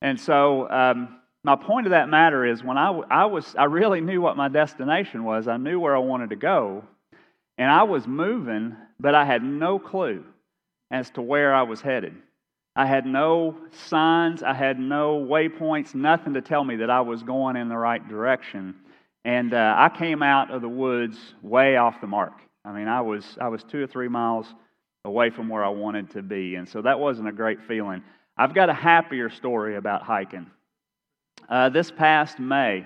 and 0.00 0.20
so. 0.20 0.70
Um, 0.70 1.20
my 1.44 1.54
point 1.54 1.86
of 1.86 1.90
that 1.90 2.08
matter 2.08 2.44
is 2.44 2.64
when 2.64 2.76
I, 2.76 2.90
I 3.08 3.26
was 3.26 3.54
i 3.56 3.66
really 3.66 4.00
knew 4.00 4.20
what 4.20 4.36
my 4.36 4.48
destination 4.48 5.22
was. 5.22 5.46
I 5.46 5.58
knew 5.58 5.78
where 5.78 5.94
i 5.94 6.00
wanted 6.00 6.30
to 6.30 6.36
go. 6.36 6.82
And 7.56 7.70
i 7.70 7.84
was 7.84 8.04
moving 8.04 8.74
but 8.98 9.14
i 9.14 9.24
had 9.24 9.42
no 9.42 9.78
clue 9.78 10.24
as 10.90 11.10
to 11.10 11.22
where 11.22 11.54
i 11.54 11.62
was 11.62 11.80
headed 11.80 12.14
i 12.76 12.86
had 12.86 13.06
no 13.06 13.56
signs 13.72 14.42
i 14.42 14.52
had 14.52 14.78
no 14.78 15.18
waypoints 15.18 15.94
nothing 15.94 16.34
to 16.34 16.40
tell 16.40 16.62
me 16.62 16.76
that 16.76 16.90
i 16.90 17.00
was 17.00 17.22
going 17.22 17.56
in 17.56 17.68
the 17.68 17.76
right 17.76 18.06
direction. 18.08 18.74
And 19.24 19.54
uh, 19.54 19.74
i 19.76 19.88
came 19.88 20.22
out 20.22 20.50
of 20.52 20.62
the 20.62 20.68
woods 20.68 21.18
way 21.42 21.76
off 21.76 22.00
the 22.00 22.06
mark. 22.06 22.34
I 22.64 22.72
mean 22.72 22.88
i 22.88 23.00
was 23.00 23.36
i 23.40 23.48
was 23.48 23.64
two 23.64 23.82
or 23.82 23.86
three 23.86 24.08
miles 24.08 24.46
away 25.04 25.30
from 25.30 25.48
where 25.48 25.64
i 25.64 25.68
wanted 25.68 26.10
to 26.10 26.22
be 26.22 26.54
and 26.56 26.68
so 26.68 26.82
that 26.82 27.00
wasn't 27.00 27.28
a 27.28 27.32
great 27.32 27.62
feeling. 27.62 28.02
I've 28.38 28.54
got 28.54 28.68
a 28.68 28.74
happier 28.74 29.30
story 29.30 29.76
about 29.76 30.02
hiking. 30.02 30.46
Uh, 31.48 31.70
this 31.70 31.90
past 31.90 32.38
May, 32.38 32.84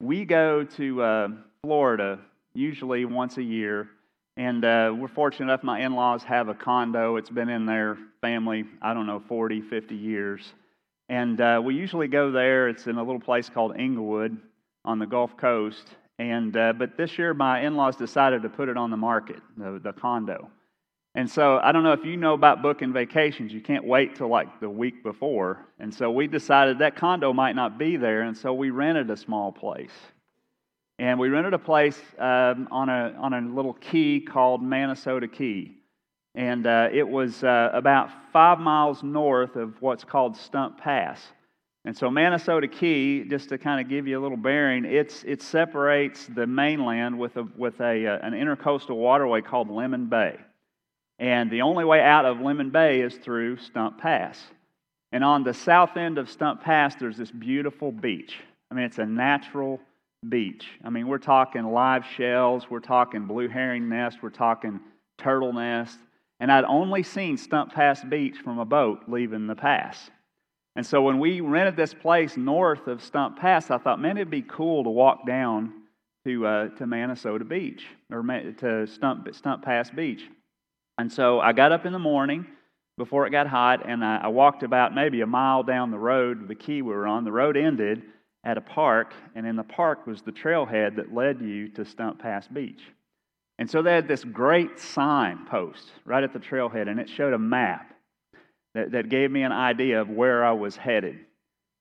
we 0.00 0.24
go 0.24 0.64
to 0.64 1.02
uh, 1.02 1.28
Florida 1.64 2.20
usually 2.54 3.04
once 3.04 3.38
a 3.38 3.42
year, 3.42 3.88
and 4.36 4.64
uh, 4.64 4.94
we're 4.96 5.08
fortunate 5.08 5.46
enough 5.46 5.62
my 5.62 5.80
in 5.80 5.94
laws 5.94 6.22
have 6.22 6.48
a 6.48 6.54
condo. 6.54 7.16
It's 7.16 7.30
been 7.30 7.48
in 7.48 7.66
their 7.66 7.98
family, 8.22 8.64
I 8.80 8.94
don't 8.94 9.06
know, 9.06 9.20
40, 9.28 9.60
50 9.60 9.96
years. 9.96 10.54
And 11.08 11.40
uh, 11.40 11.60
we 11.62 11.74
usually 11.74 12.06
go 12.08 12.30
there. 12.30 12.68
It's 12.68 12.86
in 12.86 12.96
a 12.96 13.02
little 13.02 13.20
place 13.20 13.50
called 13.50 13.76
Englewood 13.76 14.38
on 14.84 14.98
the 15.00 15.06
Gulf 15.06 15.36
Coast. 15.36 15.88
And, 16.18 16.56
uh, 16.56 16.72
but 16.72 16.96
this 16.96 17.18
year, 17.18 17.34
my 17.34 17.62
in 17.62 17.76
laws 17.76 17.96
decided 17.96 18.42
to 18.42 18.48
put 18.48 18.68
it 18.68 18.76
on 18.76 18.90
the 18.90 18.96
market, 18.96 19.40
the, 19.56 19.80
the 19.82 19.92
condo. 19.92 20.48
And 21.16 21.28
so 21.28 21.58
I 21.62 21.72
don't 21.72 21.82
know 21.82 21.92
if 21.92 22.04
you 22.04 22.16
know 22.16 22.32
about 22.32 22.62
booking 22.62 22.92
vacations. 22.92 23.52
You 23.52 23.60
can't 23.60 23.84
wait 23.84 24.14
till 24.14 24.28
like 24.28 24.60
the 24.60 24.70
week 24.70 25.02
before. 25.02 25.66
And 25.80 25.92
so 25.92 26.10
we 26.10 26.28
decided 26.28 26.78
that 26.78 26.94
condo 26.94 27.32
might 27.32 27.56
not 27.56 27.76
be 27.76 27.96
there. 27.96 28.22
And 28.22 28.36
so 28.36 28.54
we 28.54 28.70
rented 28.70 29.10
a 29.10 29.16
small 29.16 29.50
place. 29.50 29.90
And 30.98 31.18
we 31.18 31.28
rented 31.28 31.54
a 31.54 31.58
place 31.58 32.00
um, 32.18 32.68
on, 32.70 32.88
a, 32.88 33.14
on 33.18 33.34
a 33.34 33.40
little 33.40 33.74
key 33.74 34.20
called 34.20 34.62
Manasota 34.62 35.30
Key. 35.30 35.81
And 36.34 36.66
uh, 36.66 36.88
it 36.92 37.06
was 37.06 37.44
uh, 37.44 37.70
about 37.72 38.10
five 38.32 38.58
miles 38.58 39.02
north 39.02 39.56
of 39.56 39.80
what's 39.82 40.04
called 40.04 40.36
Stump 40.36 40.78
Pass. 40.78 41.20
And 41.84 41.96
so 41.96 42.08
Manasota 42.08 42.70
Key, 42.70 43.24
just 43.28 43.48
to 43.48 43.58
kind 43.58 43.80
of 43.80 43.88
give 43.88 44.06
you 44.06 44.18
a 44.18 44.22
little 44.22 44.36
bearing, 44.36 44.84
it's, 44.84 45.24
it 45.24 45.42
separates 45.42 46.26
the 46.26 46.46
mainland 46.46 47.18
with, 47.18 47.36
a, 47.36 47.42
with 47.56 47.80
a, 47.80 48.06
uh, 48.06 48.18
an 48.22 48.32
intercoastal 48.32 48.96
waterway 48.96 49.40
called 49.40 49.68
Lemon 49.68 50.06
Bay. 50.06 50.38
And 51.18 51.50
the 51.50 51.62
only 51.62 51.84
way 51.84 52.00
out 52.00 52.24
of 52.24 52.40
Lemon 52.40 52.70
Bay 52.70 53.00
is 53.00 53.16
through 53.16 53.58
Stump 53.58 53.98
Pass. 53.98 54.40
And 55.10 55.22
on 55.22 55.44
the 55.44 55.52
south 55.52 55.96
end 55.96 56.18
of 56.18 56.30
Stump 56.30 56.62
Pass, 56.62 56.94
there's 56.94 57.16
this 57.16 57.30
beautiful 57.30 57.92
beach. 57.92 58.36
I 58.70 58.74
mean, 58.74 58.84
it's 58.84 58.98
a 58.98 59.06
natural 59.06 59.80
beach. 60.28 60.66
I 60.84 60.90
mean, 60.90 61.08
we're 61.08 61.18
talking 61.18 61.64
live 61.64 62.06
shells, 62.16 62.70
we're 62.70 62.80
talking 62.80 63.26
blue 63.26 63.48
herring 63.48 63.88
nest, 63.88 64.18
we're 64.22 64.30
talking 64.30 64.80
turtle 65.18 65.52
nest. 65.52 65.98
And 66.42 66.50
I'd 66.50 66.64
only 66.64 67.04
seen 67.04 67.36
Stump 67.36 67.72
Pass 67.72 68.02
Beach 68.02 68.36
from 68.42 68.58
a 68.58 68.64
boat 68.64 69.04
leaving 69.06 69.46
the 69.46 69.54
pass. 69.54 70.10
And 70.74 70.84
so 70.84 71.00
when 71.00 71.20
we 71.20 71.40
rented 71.40 71.76
this 71.76 71.94
place 71.94 72.36
north 72.36 72.88
of 72.88 73.00
Stump 73.00 73.38
Pass, 73.38 73.70
I 73.70 73.78
thought, 73.78 74.00
man, 74.00 74.16
it'd 74.16 74.28
be 74.28 74.42
cool 74.42 74.82
to 74.82 74.90
walk 74.90 75.24
down 75.24 75.72
to, 76.24 76.44
uh, 76.44 76.68
to 76.70 76.84
Manasota 76.84 77.48
Beach 77.48 77.86
or 78.10 78.24
to 78.24 78.88
Stump, 78.88 79.32
Stump 79.32 79.64
Pass 79.64 79.90
Beach. 79.90 80.24
And 80.98 81.12
so 81.12 81.38
I 81.38 81.52
got 81.52 81.70
up 81.70 81.86
in 81.86 81.92
the 81.92 82.00
morning 82.00 82.44
before 82.98 83.24
it 83.24 83.30
got 83.30 83.46
hot, 83.46 83.88
and 83.88 84.04
I, 84.04 84.22
I 84.24 84.28
walked 84.28 84.64
about 84.64 84.96
maybe 84.96 85.20
a 85.20 85.26
mile 85.28 85.62
down 85.62 85.92
the 85.92 85.98
road, 85.98 86.48
the 86.48 86.56
key 86.56 86.82
we 86.82 86.92
were 86.92 87.06
on. 87.06 87.22
The 87.22 87.30
road 87.30 87.56
ended 87.56 88.02
at 88.42 88.58
a 88.58 88.62
park, 88.62 89.14
and 89.36 89.46
in 89.46 89.54
the 89.54 89.62
park 89.62 90.08
was 90.08 90.22
the 90.22 90.32
trailhead 90.32 90.96
that 90.96 91.14
led 91.14 91.40
you 91.40 91.68
to 91.68 91.84
Stump 91.84 92.20
Pass 92.20 92.48
Beach. 92.48 92.82
And 93.58 93.70
so 93.70 93.82
they 93.82 93.92
had 93.92 94.08
this 94.08 94.24
great 94.24 94.78
sign 94.78 95.46
post 95.46 95.92
right 96.04 96.24
at 96.24 96.32
the 96.32 96.38
trailhead, 96.38 96.88
and 96.88 96.98
it 96.98 97.08
showed 97.08 97.32
a 97.32 97.38
map 97.38 97.94
that, 98.74 98.92
that 98.92 99.08
gave 99.08 99.30
me 99.30 99.42
an 99.42 99.52
idea 99.52 100.00
of 100.00 100.08
where 100.08 100.44
I 100.44 100.52
was 100.52 100.76
headed. 100.76 101.18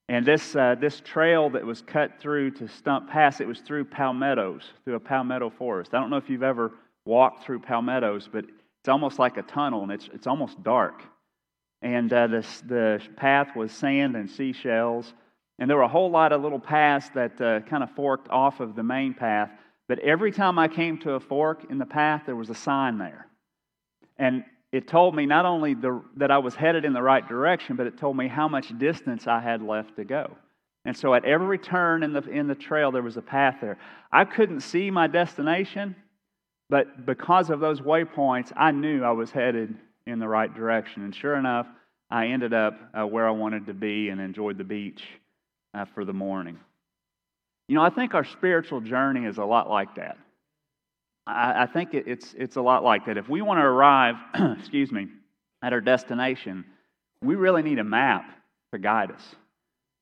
And 0.10 0.26
this, 0.26 0.56
uh, 0.56 0.76
this 0.80 1.00
trail 1.00 1.50
that 1.52 1.66
was 1.66 1.82
cut 1.82 2.20
through 2.20 2.52
to 2.52 2.68
Stump 2.68 3.10
Pass, 3.10 3.40
it 3.40 3.48
was 3.48 3.60
through 3.62 3.86
palmettos, 3.86 4.64
through 4.84 4.96
a 4.96 5.00
palmetto 5.00 5.50
forest. 5.50 5.94
I 5.94 6.02
don't 6.02 6.10
know 6.10 6.18
if 6.18 6.30
you've 6.30 6.44
ever 6.44 6.74
walked 7.06 7.46
through 7.46 7.60
palmettos, 7.60 8.28
but 8.32 8.44
it's 8.44 8.90
almost 8.90 9.20
like 9.20 9.38
a 9.38 9.44
tunnel 9.44 9.84
and 9.84 9.92
it's, 9.92 10.10
it's 10.14 10.28
almost 10.28 10.62
dark. 10.64 11.02
and 11.82 12.12
uh, 12.14 12.28
the, 12.28 12.46
the 12.68 13.02
path 13.16 13.56
was 13.56 13.72
sand 13.72 14.16
and 14.16 14.30
seashells. 14.30 15.14
And 15.60 15.70
there 15.70 15.78
were 15.78 15.84
a 15.84 15.88
whole 15.88 16.10
lot 16.10 16.32
of 16.32 16.42
little 16.42 16.60
paths 16.60 17.10
that 17.14 17.40
uh, 17.40 17.62
kind 17.62 17.84
of 17.84 17.92
forked 17.92 18.30
off 18.30 18.60
of 18.60 18.76
the 18.76 18.84
main 18.84 19.14
path. 19.14 19.52
But 19.92 20.00
every 20.00 20.32
time 20.32 20.58
I 20.58 20.70
came 20.70 21.00
to 21.00 21.16
a 21.16 21.20
fork 21.20 21.66
in 21.70 21.78
the 21.78 21.86
path, 21.86 22.22
there 22.26 22.36
was 22.38 22.50
a 22.50 22.56
sign 22.56 22.98
there. 22.98 23.28
And 24.18 24.46
it 24.72 24.88
told 24.88 25.14
me 25.14 25.26
not 25.26 25.46
only 25.46 25.74
the, 25.74 26.02
that 26.16 26.32
I 26.32 26.38
was 26.38 26.56
headed 26.56 26.86
in 26.86 26.94
the 26.94 27.02
right 27.02 27.28
direction, 27.28 27.76
but 27.76 27.88
it 27.88 27.98
told 27.98 28.16
me 28.16 28.30
how 28.30 28.48
much 28.48 28.72
distance 28.80 29.28
I 29.28 29.42
had 29.42 29.62
left 29.62 29.98
to 29.98 30.06
go. 30.06 30.38
And 30.86 30.96
so 30.96 31.14
at 31.14 31.26
every 31.26 31.58
turn 31.58 32.04
in 32.04 32.14
the, 32.14 32.22
in 32.22 32.48
the 32.48 32.56
trail, 32.56 32.94
there 32.94 33.02
was 33.02 33.18
a 33.18 33.22
path 33.22 33.58
there. 33.60 33.80
I 34.14 34.24
couldn't 34.24 34.62
see 34.62 34.90
my 34.90 35.08
destination, 35.08 35.98
but 36.70 37.06
because 37.06 37.50
of 37.50 37.60
those 37.60 37.82
waypoints, 37.82 38.54
I 38.56 38.72
knew 38.72 39.04
I 39.04 39.12
was 39.12 39.32
headed 39.32 39.76
in 40.08 40.20
the 40.20 40.28
right 40.30 40.56
direction. 40.56 41.04
And 41.04 41.14
sure 41.14 41.36
enough, 41.36 41.68
I 42.10 42.28
ended 42.28 42.54
up 42.54 42.80
uh, 42.98 43.06
where 43.06 43.28
I 43.28 43.32
wanted 43.32 43.66
to 43.66 43.74
be 43.74 44.08
and 44.08 44.22
enjoyed 44.22 44.58
the 44.58 44.64
beach 44.64 45.04
uh, 45.74 45.84
for 45.84 46.06
the 46.06 46.14
morning. 46.14 46.60
You 47.68 47.76
know, 47.76 47.82
I 47.82 47.90
think 47.90 48.14
our 48.14 48.26
spiritual 48.26 48.82
journey 48.82 49.26
is 49.26 49.38
a 49.38 49.46
lot 49.46 49.70
like 49.70 49.96
that. 49.96 50.18
I, 51.26 51.64
I 51.64 51.66
think 51.68 51.94
it, 51.94 52.08
it's, 52.08 52.34
it's 52.38 52.56
a 52.56 52.62
lot 52.62 52.84
like 52.84 53.06
that. 53.06 53.18
If 53.18 53.30
we 53.30 53.42
want 53.42 53.60
to 53.60 53.64
arrive, 53.64 54.16
excuse 54.60 54.92
me, 54.92 55.08
at 55.62 55.74
our 55.74 55.82
destination, 55.82 56.66
we 57.22 57.36
really 57.36 57.62
need 57.62 57.80
a 57.80 57.84
map 57.84 58.26
to 58.74 58.80
guide 58.80 59.12
us. 59.12 59.24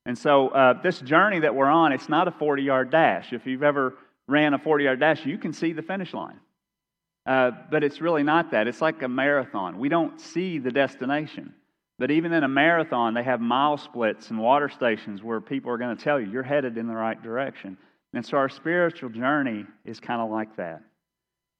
And 0.06 0.16
so, 0.16 0.48
uh, 0.48 0.82
this 0.82 0.98
journey 1.00 1.40
that 1.40 1.54
we're 1.54 1.66
on, 1.66 1.92
it's 1.92 2.08
not 2.08 2.26
a 2.26 2.30
40 2.32 2.62
yard 2.62 2.90
dash. 2.90 3.32
If 3.32 3.46
you've 3.46 3.62
ever 3.62 3.94
ran 4.26 4.54
a 4.54 4.58
40 4.58 4.84
yard 4.84 5.00
dash, 5.00 5.26
you 5.26 5.36
can 5.36 5.52
see 5.52 5.72
the 5.72 5.82
finish 5.82 6.14
line. 6.14 6.40
Uh, 7.26 7.50
but 7.70 7.84
it's 7.84 8.00
really 8.00 8.22
not 8.22 8.52
that. 8.52 8.66
It's 8.66 8.80
like 8.80 9.02
a 9.02 9.08
marathon. 9.08 9.78
We 9.78 9.88
don't 9.88 10.18
see 10.20 10.58
the 10.58 10.70
destination. 10.70 11.54
But 12.00 12.10
even 12.10 12.32
in 12.32 12.44
a 12.44 12.48
marathon, 12.48 13.12
they 13.12 13.22
have 13.22 13.42
mile 13.42 13.76
splits 13.76 14.30
and 14.30 14.38
water 14.38 14.70
stations 14.70 15.22
where 15.22 15.38
people 15.38 15.70
are 15.70 15.76
going 15.76 15.94
to 15.94 16.02
tell 16.02 16.18
you 16.18 16.30
you're 16.30 16.42
headed 16.42 16.78
in 16.78 16.88
the 16.88 16.94
right 16.94 17.22
direction. 17.22 17.76
And 18.14 18.24
so 18.24 18.38
our 18.38 18.48
spiritual 18.48 19.10
journey 19.10 19.66
is 19.84 20.00
kind 20.00 20.22
of 20.22 20.30
like 20.30 20.56
that. 20.56 20.80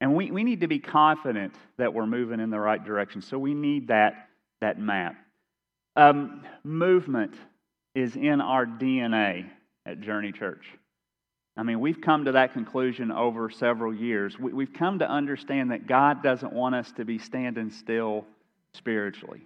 And 0.00 0.14
we, 0.14 0.30
we 0.30 0.42
need 0.42 0.62
to 0.62 0.66
be 0.66 0.78
confident 0.78 1.54
that 1.76 1.92
we're 1.92 2.06
moving 2.06 2.40
in 2.40 2.48
the 2.48 2.58
right 2.58 2.82
direction. 2.82 3.20
So 3.20 3.38
we 3.38 3.52
need 3.52 3.88
that, 3.88 4.30
that 4.62 4.80
map. 4.80 5.14
Um, 5.94 6.42
movement 6.64 7.34
is 7.94 8.16
in 8.16 8.40
our 8.40 8.64
DNA 8.64 9.46
at 9.84 10.00
Journey 10.00 10.32
Church. 10.32 10.64
I 11.54 11.64
mean, 11.64 11.80
we've 11.80 12.00
come 12.00 12.24
to 12.24 12.32
that 12.32 12.54
conclusion 12.54 13.12
over 13.12 13.50
several 13.50 13.92
years. 13.92 14.38
We, 14.38 14.64
have 14.64 14.72
come 14.72 15.00
to 15.00 15.10
understand 15.10 15.72
that 15.72 15.86
God 15.86 16.22
doesn't 16.22 16.54
want 16.54 16.76
us 16.76 16.90
to 16.92 17.04
be 17.04 17.18
standing 17.18 17.70
still 17.70 18.24
spiritually. 18.72 19.42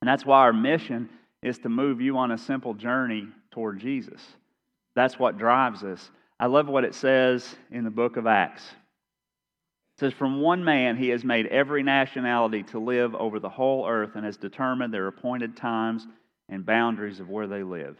And 0.00 0.08
that's 0.08 0.24
why 0.24 0.40
our 0.40 0.52
mission 0.52 1.08
is 1.42 1.58
to 1.58 1.68
move 1.68 2.00
you 2.00 2.16
on 2.18 2.30
a 2.30 2.38
simple 2.38 2.74
journey 2.74 3.28
toward 3.50 3.80
Jesus. 3.80 4.20
That's 4.94 5.18
what 5.18 5.38
drives 5.38 5.82
us. 5.82 6.10
I 6.38 6.46
love 6.46 6.68
what 6.68 6.84
it 6.84 6.94
says 6.94 7.56
in 7.70 7.84
the 7.84 7.90
book 7.90 8.16
of 8.16 8.26
Acts. 8.26 8.64
It 8.64 10.00
says, 10.00 10.12
From 10.12 10.40
one 10.40 10.64
man 10.64 10.96
he 10.96 11.08
has 11.10 11.24
made 11.24 11.46
every 11.46 11.82
nationality 11.82 12.62
to 12.64 12.78
live 12.78 13.14
over 13.14 13.38
the 13.38 13.48
whole 13.48 13.86
earth 13.86 14.16
and 14.16 14.24
has 14.24 14.36
determined 14.36 14.92
their 14.92 15.06
appointed 15.06 15.56
times 15.56 16.06
and 16.48 16.64
boundaries 16.64 17.20
of 17.20 17.28
where 17.28 17.46
they 17.46 17.62
live. 17.62 17.96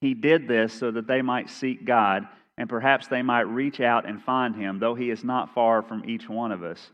He 0.00 0.14
did 0.14 0.48
this 0.48 0.72
so 0.72 0.90
that 0.90 1.06
they 1.06 1.20
might 1.20 1.50
seek 1.50 1.84
God 1.84 2.26
and 2.56 2.68
perhaps 2.68 3.08
they 3.08 3.22
might 3.22 3.42
reach 3.42 3.80
out 3.80 4.06
and 4.06 4.22
find 4.22 4.54
him, 4.54 4.78
though 4.78 4.94
he 4.94 5.10
is 5.10 5.24
not 5.24 5.54
far 5.54 5.82
from 5.82 6.08
each 6.08 6.28
one 6.28 6.52
of 6.52 6.62
us. 6.62 6.90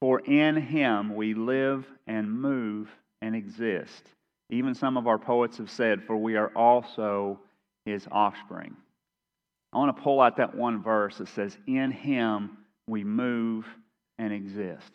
For 0.00 0.20
in 0.20 0.56
him 0.56 1.14
we 1.14 1.34
live 1.34 1.84
and 2.06 2.30
move 2.40 2.88
and 3.22 3.34
exist. 3.34 4.04
Even 4.50 4.74
some 4.74 4.96
of 4.96 5.06
our 5.06 5.18
poets 5.18 5.58
have 5.58 5.70
said, 5.70 6.02
For 6.02 6.16
we 6.16 6.36
are 6.36 6.50
also 6.56 7.38
his 7.84 8.06
offspring. 8.10 8.76
I 9.72 9.78
want 9.78 9.96
to 9.96 10.02
pull 10.02 10.20
out 10.20 10.36
that 10.38 10.54
one 10.54 10.82
verse 10.82 11.18
that 11.18 11.28
says, 11.28 11.56
In 11.66 11.90
him 11.90 12.58
we 12.86 13.04
move 13.04 13.66
and 14.18 14.32
exist. 14.32 14.92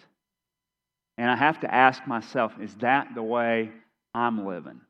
And 1.17 1.31
I 1.31 1.35
have 1.35 1.61
to 1.61 1.73
ask 1.73 2.05
myself, 2.05 2.53
is 2.61 2.75
that 2.75 3.15
the 3.15 3.23
way 3.23 3.71
I'm 4.13 4.45
living? 4.45 4.81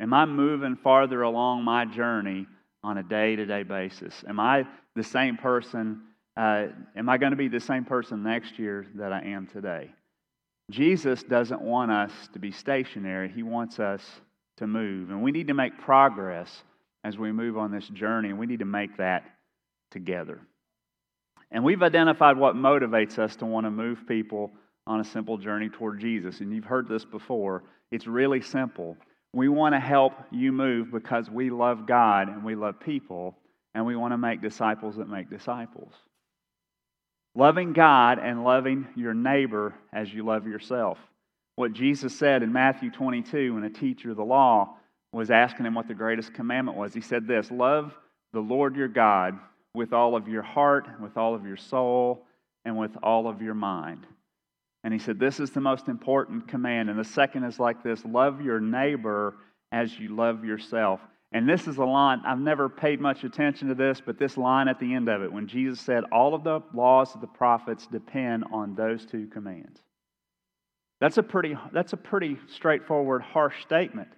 Am 0.00 0.12
I 0.12 0.26
moving 0.26 0.76
farther 0.76 1.22
along 1.22 1.62
my 1.62 1.84
journey 1.84 2.46
on 2.82 2.98
a 2.98 3.02
day 3.02 3.36
to 3.36 3.46
day 3.46 3.62
basis? 3.62 4.24
Am 4.28 4.40
I 4.40 4.66
the 4.96 5.04
same 5.04 5.36
person? 5.36 6.02
Uh, 6.36 6.66
am 6.96 7.08
I 7.08 7.18
going 7.18 7.30
to 7.30 7.36
be 7.36 7.48
the 7.48 7.60
same 7.60 7.84
person 7.84 8.22
next 8.24 8.58
year 8.58 8.86
that 8.96 9.12
I 9.12 9.20
am 9.20 9.46
today? 9.46 9.90
Jesus 10.72 11.22
doesn't 11.22 11.60
want 11.60 11.90
us 11.90 12.12
to 12.32 12.38
be 12.38 12.50
stationary, 12.50 13.28
He 13.28 13.42
wants 13.42 13.78
us 13.78 14.02
to 14.56 14.66
move. 14.66 15.10
And 15.10 15.22
we 15.22 15.30
need 15.30 15.48
to 15.48 15.54
make 15.54 15.78
progress 15.78 16.64
as 17.04 17.18
we 17.18 17.30
move 17.30 17.58
on 17.58 17.70
this 17.70 17.86
journey, 17.88 18.30
and 18.30 18.38
we 18.38 18.46
need 18.46 18.60
to 18.60 18.64
make 18.64 18.96
that 18.96 19.24
together. 19.90 20.40
And 21.50 21.62
we've 21.62 21.82
identified 21.82 22.38
what 22.38 22.56
motivates 22.56 23.18
us 23.18 23.36
to 23.36 23.46
want 23.46 23.66
to 23.66 23.70
move 23.70 24.06
people 24.08 24.50
on 24.86 25.00
a 25.00 25.04
simple 25.04 25.36
journey 25.36 25.68
toward 25.68 26.00
Jesus. 26.00 26.40
And 26.40 26.52
you've 26.52 26.64
heard 26.64 26.88
this 26.88 27.04
before. 27.04 27.64
It's 27.90 28.06
really 28.06 28.40
simple. 28.40 28.96
We 29.34 29.48
want 29.48 29.74
to 29.74 29.80
help 29.80 30.14
you 30.30 30.52
move 30.52 30.90
because 30.90 31.28
we 31.28 31.50
love 31.50 31.86
God 31.86 32.28
and 32.28 32.44
we 32.44 32.54
love 32.54 32.80
people, 32.80 33.36
and 33.74 33.84
we 33.84 33.96
want 33.96 34.12
to 34.12 34.18
make 34.18 34.40
disciples 34.40 34.96
that 34.96 35.08
make 35.08 35.28
disciples. 35.28 35.92
Loving 37.34 37.72
God 37.72 38.18
and 38.18 38.44
loving 38.44 38.86
your 38.94 39.14
neighbor 39.14 39.74
as 39.92 40.12
you 40.12 40.24
love 40.24 40.46
yourself. 40.46 40.98
What 41.56 41.72
Jesus 41.72 42.16
said 42.16 42.42
in 42.42 42.52
Matthew 42.52 42.90
22 42.90 43.54
when 43.54 43.64
a 43.64 43.70
teacher 43.70 44.10
of 44.10 44.16
the 44.16 44.24
law 44.24 44.76
was 45.12 45.30
asking 45.30 45.66
him 45.66 45.74
what 45.74 45.88
the 45.88 45.94
greatest 45.94 46.34
commandment 46.34 46.76
was, 46.76 46.92
he 46.94 47.00
said 47.00 47.26
this 47.26 47.50
Love 47.50 47.94
the 48.32 48.40
Lord 48.40 48.76
your 48.76 48.88
God 48.88 49.38
with 49.74 49.92
all 49.92 50.16
of 50.16 50.28
your 50.28 50.42
heart, 50.42 50.88
with 51.00 51.16
all 51.16 51.34
of 51.34 51.46
your 51.46 51.56
soul, 51.56 52.26
and 52.64 52.76
with 52.76 52.92
all 53.02 53.26
of 53.28 53.42
your 53.42 53.54
mind. 53.54 54.06
And 54.84 54.92
he 54.92 54.98
said, 54.98 55.18
This 55.18 55.40
is 55.40 55.50
the 55.50 55.60
most 55.60 55.88
important 55.88 56.48
command. 56.48 56.90
And 56.90 56.98
the 56.98 57.04
second 57.04 57.44
is 57.44 57.58
like 57.58 57.82
this 57.82 58.04
love 58.04 58.40
your 58.40 58.60
neighbor 58.60 59.34
as 59.70 59.98
you 59.98 60.14
love 60.14 60.44
yourself. 60.44 61.00
And 61.34 61.48
this 61.48 61.66
is 61.66 61.78
a 61.78 61.84
line, 61.84 62.20
I've 62.26 62.38
never 62.38 62.68
paid 62.68 63.00
much 63.00 63.24
attention 63.24 63.68
to 63.68 63.74
this, 63.74 64.02
but 64.04 64.18
this 64.18 64.36
line 64.36 64.68
at 64.68 64.78
the 64.78 64.94
end 64.94 65.08
of 65.08 65.22
it, 65.22 65.32
when 65.32 65.48
Jesus 65.48 65.80
said, 65.80 66.04
All 66.12 66.34
of 66.34 66.44
the 66.44 66.60
laws 66.74 67.14
of 67.14 67.22
the 67.22 67.26
prophets 67.26 67.86
depend 67.86 68.44
on 68.52 68.74
those 68.74 69.06
two 69.06 69.26
commands. 69.28 69.80
That's 71.00 71.16
a 71.16 71.22
pretty, 71.22 71.56
that's 71.72 71.94
a 71.94 71.96
pretty 71.96 72.36
straightforward, 72.54 73.22
harsh 73.22 73.62
statement. 73.62 74.08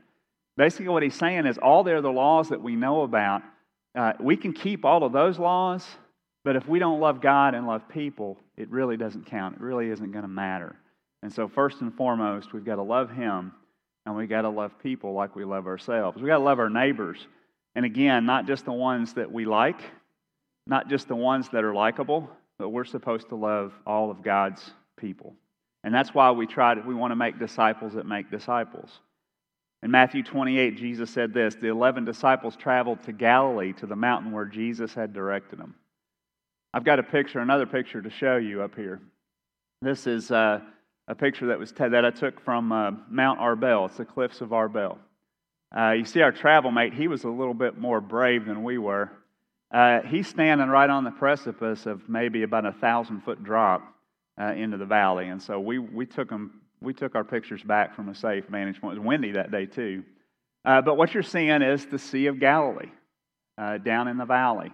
Basically, 0.57 0.89
what 0.89 1.05
he's 1.05 1.15
saying 1.15 1.47
is 1.47 1.57
all 1.57 1.85
the 1.85 1.97
other 1.97 2.11
laws 2.11 2.49
that 2.49 2.63
we 2.63 2.75
know 2.75 3.03
about, 3.03 3.43
uh, 3.97 4.15
we 4.19 4.37
can 4.37 4.53
keep 4.53 4.85
all 4.85 5.05
of 5.05 5.13
those 5.13 5.39
laws, 5.39 5.87
but 6.45 6.57
if 6.57 6.69
we 6.69 6.81
don't 6.81 7.01
love 7.01 7.21
God 7.21 7.55
and 7.55 7.67
love 7.67 7.89
people, 7.89 8.39
it 8.57 8.71
really 8.71 8.97
doesn't 8.97 9.27
count. 9.27 9.57
It 9.57 9.61
really 9.61 9.89
isn't 9.89 10.13
going 10.13 10.23
to 10.25 10.29
matter. 10.29 10.77
And 11.23 11.33
so, 11.33 11.49
first 11.49 11.81
and 11.81 11.95
foremost, 11.95 12.53
we've 12.53 12.65
got 12.65 12.77
to 12.77 12.83
love 12.83 13.11
Him 13.11 13.53
and 14.07 14.17
we 14.17 14.27
got 14.27 14.43
to 14.43 14.49
love 14.49 14.79
people 14.83 15.13
like 15.13 15.35
we 15.35 15.45
love 15.45 15.67
ourselves. 15.67 16.21
We 16.21 16.29
got 16.29 16.39
to 16.39 16.45
love 16.45 16.59
our 16.59 16.71
neighbors. 16.71 17.27
And 17.75 17.85
again, 17.85 18.27
not 18.27 18.47
just 18.47 18.65
the 18.65 18.73
ones 18.73 19.15
that 19.15 19.31
we 19.31 19.45
like, 19.45 19.81
not 20.67 20.89
just 20.89 21.09
the 21.09 21.17
ones 21.17 21.49
that 21.53 21.65
are 21.65 21.75
likable, 21.75 22.29
but 22.59 22.69
we're 22.69 22.85
supposed 22.85 23.29
to 23.31 23.35
love 23.35 23.73
all 23.87 24.11
of 24.11 24.23
God's 24.23 24.71
people. 24.97 25.35
And 25.83 25.95
that's 25.95 26.15
why 26.15 26.31
we 26.31 26.47
try 26.47 26.75
to, 26.75 26.81
we 26.81 26.95
want 26.95 27.11
to 27.11 27.17
make 27.17 27.39
disciples 27.39 27.95
that 27.95 28.07
make 28.07 28.31
disciples. 28.31 29.01
In 29.83 29.91
Matthew 29.91 30.23
28, 30.23 30.79
Jesus 30.79 31.11
said 31.11 31.35
this 31.35 31.55
The 31.57 31.69
11 31.69 32.05
disciples 32.05 32.57
traveled 32.57 33.03
to 33.03 33.13
Galilee 33.13 33.75
to 33.75 33.87
the 33.87 33.97
mountain 33.97 34.33
where 34.33 34.47
Jesus 34.47 34.95
had 34.95 35.13
directed 35.13 35.59
them. 35.59 35.75
I've 36.73 36.85
got 36.85 36.99
a 36.99 37.03
picture, 37.03 37.41
another 37.41 37.67
picture 37.67 38.01
to 38.01 38.11
show 38.11 38.37
you 38.37 38.63
up 38.63 38.75
here. 38.75 39.01
This 39.83 40.07
is 40.07 40.31
uh, 40.31 40.61
a 41.09 41.15
picture 41.15 41.47
that 41.49 41.59
was 41.59 41.73
t- 41.73 41.89
that 41.89 42.05
I 42.05 42.11
took 42.11 42.41
from 42.41 42.73
uh, 42.73 42.93
Mount 43.11 43.41
Arbel. 43.41 43.87
It's 43.87 43.97
the 43.97 44.05
cliffs 44.05 44.41
of 44.41 44.51
Arbel. 44.51 44.99
Uh, 45.77 45.93
you 45.93 46.05
see 46.05 46.23
our 46.23 46.33
travel 46.33 46.71
mate. 46.71 46.95
He 46.95 47.09
was 47.09 47.25
a 47.25 47.29
little 47.29 47.55
bit 47.55 47.79
more 47.79 48.01
brave 48.01 48.47
than 48.47 48.63
we 48.63 48.79
were. 48.79 49.11
Uh, 49.73 50.01
he's 50.03 50.29
standing 50.29 50.69
right 50.69 50.89
on 50.89 51.05
the 51.05 51.11
precipice 51.11 51.87
of 51.87 52.09
maybe 52.09 52.43
about 52.43 52.65
a 52.65 52.73
thousand 52.73 53.23
foot 53.23 53.43
drop 53.43 53.83
uh, 54.41 54.53
into 54.53 54.77
the 54.77 54.87
valley, 54.87 55.29
and 55.29 55.43
so 55.43 55.59
we 55.61 55.79
we 55.79 56.07
took 56.07 56.31
him. 56.31 56.61
We 56.81 56.93
took 56.93 57.15
our 57.15 57.25
pictures 57.25 57.63
back 57.63 57.97
from 57.97 58.11
a 58.11 58.15
safe 58.15 58.45
vantage 58.47 58.81
point. 58.81 58.97
It 58.97 59.01
was 59.01 59.07
windy 59.07 59.33
that 59.33 59.51
day 59.51 59.65
too. 59.65 60.05
Uh, 60.67 60.83
but 60.83 60.97
what 60.97 61.15
you're 61.15 61.23
seeing 61.23 61.63
is 61.63 61.87
the 61.87 61.99
Sea 61.99 62.27
of 62.27 62.39
Galilee 62.39 62.91
down 63.57 64.09
in 64.09 64.19
the 64.19 64.25
valley. 64.25 64.73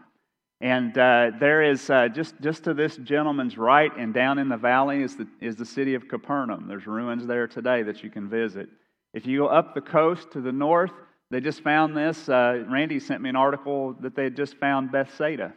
And 0.60 0.96
uh, 0.98 1.32
there 1.40 1.62
is 1.62 1.88
uh, 1.88 2.08
just, 2.08 2.34
just 2.40 2.64
to 2.64 2.74
this 2.74 2.96
gentleman's 2.96 3.56
right 3.56 3.90
and 3.96 4.12
down 4.12 4.38
in 4.38 4.48
the 4.48 4.58
valley 4.58 5.02
is 5.02 5.16
the, 5.16 5.26
is 5.40 5.56
the 5.56 5.64
city 5.64 5.94
of 5.94 6.06
Capernaum. 6.06 6.68
There's 6.68 6.86
ruins 6.86 7.26
there 7.26 7.46
today 7.46 7.82
that 7.82 8.02
you 8.02 8.10
can 8.10 8.28
visit. 8.28 8.68
If 9.14 9.26
you 9.26 9.38
go 9.38 9.46
up 9.46 9.74
the 9.74 9.80
coast 9.80 10.32
to 10.32 10.40
the 10.40 10.52
north, 10.52 10.92
they 11.30 11.40
just 11.40 11.62
found 11.62 11.96
this. 11.96 12.28
Uh, 12.28 12.64
Randy 12.68 13.00
sent 13.00 13.22
me 13.22 13.30
an 13.30 13.36
article 13.36 13.94
that 14.00 14.14
they 14.14 14.24
had 14.24 14.36
just 14.36 14.56
found 14.56 14.92
Bethsaida, 14.92 15.54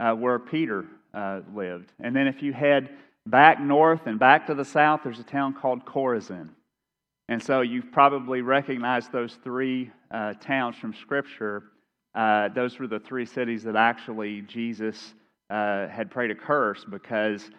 uh, 0.00 0.14
where 0.14 0.38
Peter 0.38 0.84
uh, 1.12 1.40
lived. 1.54 1.92
And 2.00 2.16
then 2.16 2.26
if 2.26 2.42
you 2.42 2.52
head 2.52 2.90
back 3.26 3.60
north 3.60 4.06
and 4.06 4.18
back 4.18 4.48
to 4.48 4.54
the 4.54 4.64
south, 4.64 5.02
there's 5.04 5.20
a 5.20 5.24
town 5.24 5.54
called 5.54 5.84
Chorazin. 5.84 6.48
And 7.28 7.42
so 7.42 7.60
you've 7.60 7.92
probably 7.92 8.42
recognized 8.42 9.12
those 9.12 9.38
three 9.44 9.90
uh, 10.10 10.34
towns 10.34 10.76
from 10.76 10.92
Scripture. 10.92 11.62
Uh, 12.14 12.48
those 12.48 12.78
were 12.78 12.86
the 12.86 13.00
three 13.00 13.26
cities 13.26 13.64
that 13.64 13.76
actually 13.76 14.42
Jesus 14.42 15.14
uh, 15.50 15.88
had 15.88 16.10
prayed 16.10 16.30
a 16.30 16.34
curse 16.34 16.84
because 16.88 17.50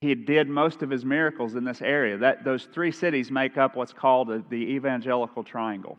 he 0.00 0.14
did 0.14 0.48
most 0.48 0.82
of 0.82 0.90
his 0.90 1.04
miracles 1.04 1.56
in 1.56 1.64
this 1.64 1.82
area. 1.82 2.16
That, 2.16 2.44
those 2.44 2.68
three 2.72 2.92
cities 2.92 3.30
make 3.30 3.58
up 3.58 3.74
what's 3.74 3.92
called 3.92 4.28
the 4.48 4.56
evangelical 4.56 5.42
triangle. 5.42 5.98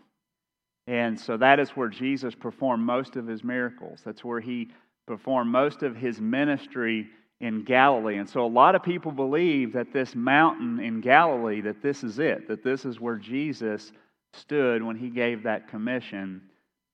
And 0.87 1.19
so 1.19 1.37
that 1.37 1.59
is 1.59 1.71
where 1.71 1.89
Jesus 1.89 2.33
performed 2.33 2.83
most 2.83 3.15
of 3.15 3.27
his 3.27 3.43
miracles. 3.43 4.01
That's 4.03 4.23
where 4.23 4.39
he 4.39 4.69
performed 5.05 5.51
most 5.51 5.83
of 5.83 5.95
his 5.95 6.21
ministry 6.21 7.07
in 7.41 7.63
Galilee. 7.63 8.17
And 8.17 8.29
so 8.29 8.45
a 8.45 8.47
lot 8.47 8.75
of 8.75 8.83
people 8.83 9.11
believe 9.11 9.73
that 9.73 9.93
this 9.93 10.15
mountain 10.15 10.79
in 10.79 11.01
Galilee, 11.01 11.61
that 11.61 11.81
this 11.81 12.03
is 12.03 12.19
it, 12.19 12.47
that 12.47 12.63
this 12.63 12.85
is 12.85 12.99
where 12.99 13.17
Jesus 13.17 13.91
stood 14.33 14.81
when 14.81 14.95
he 14.95 15.09
gave 15.09 15.43
that 15.43 15.67
commission 15.67 16.41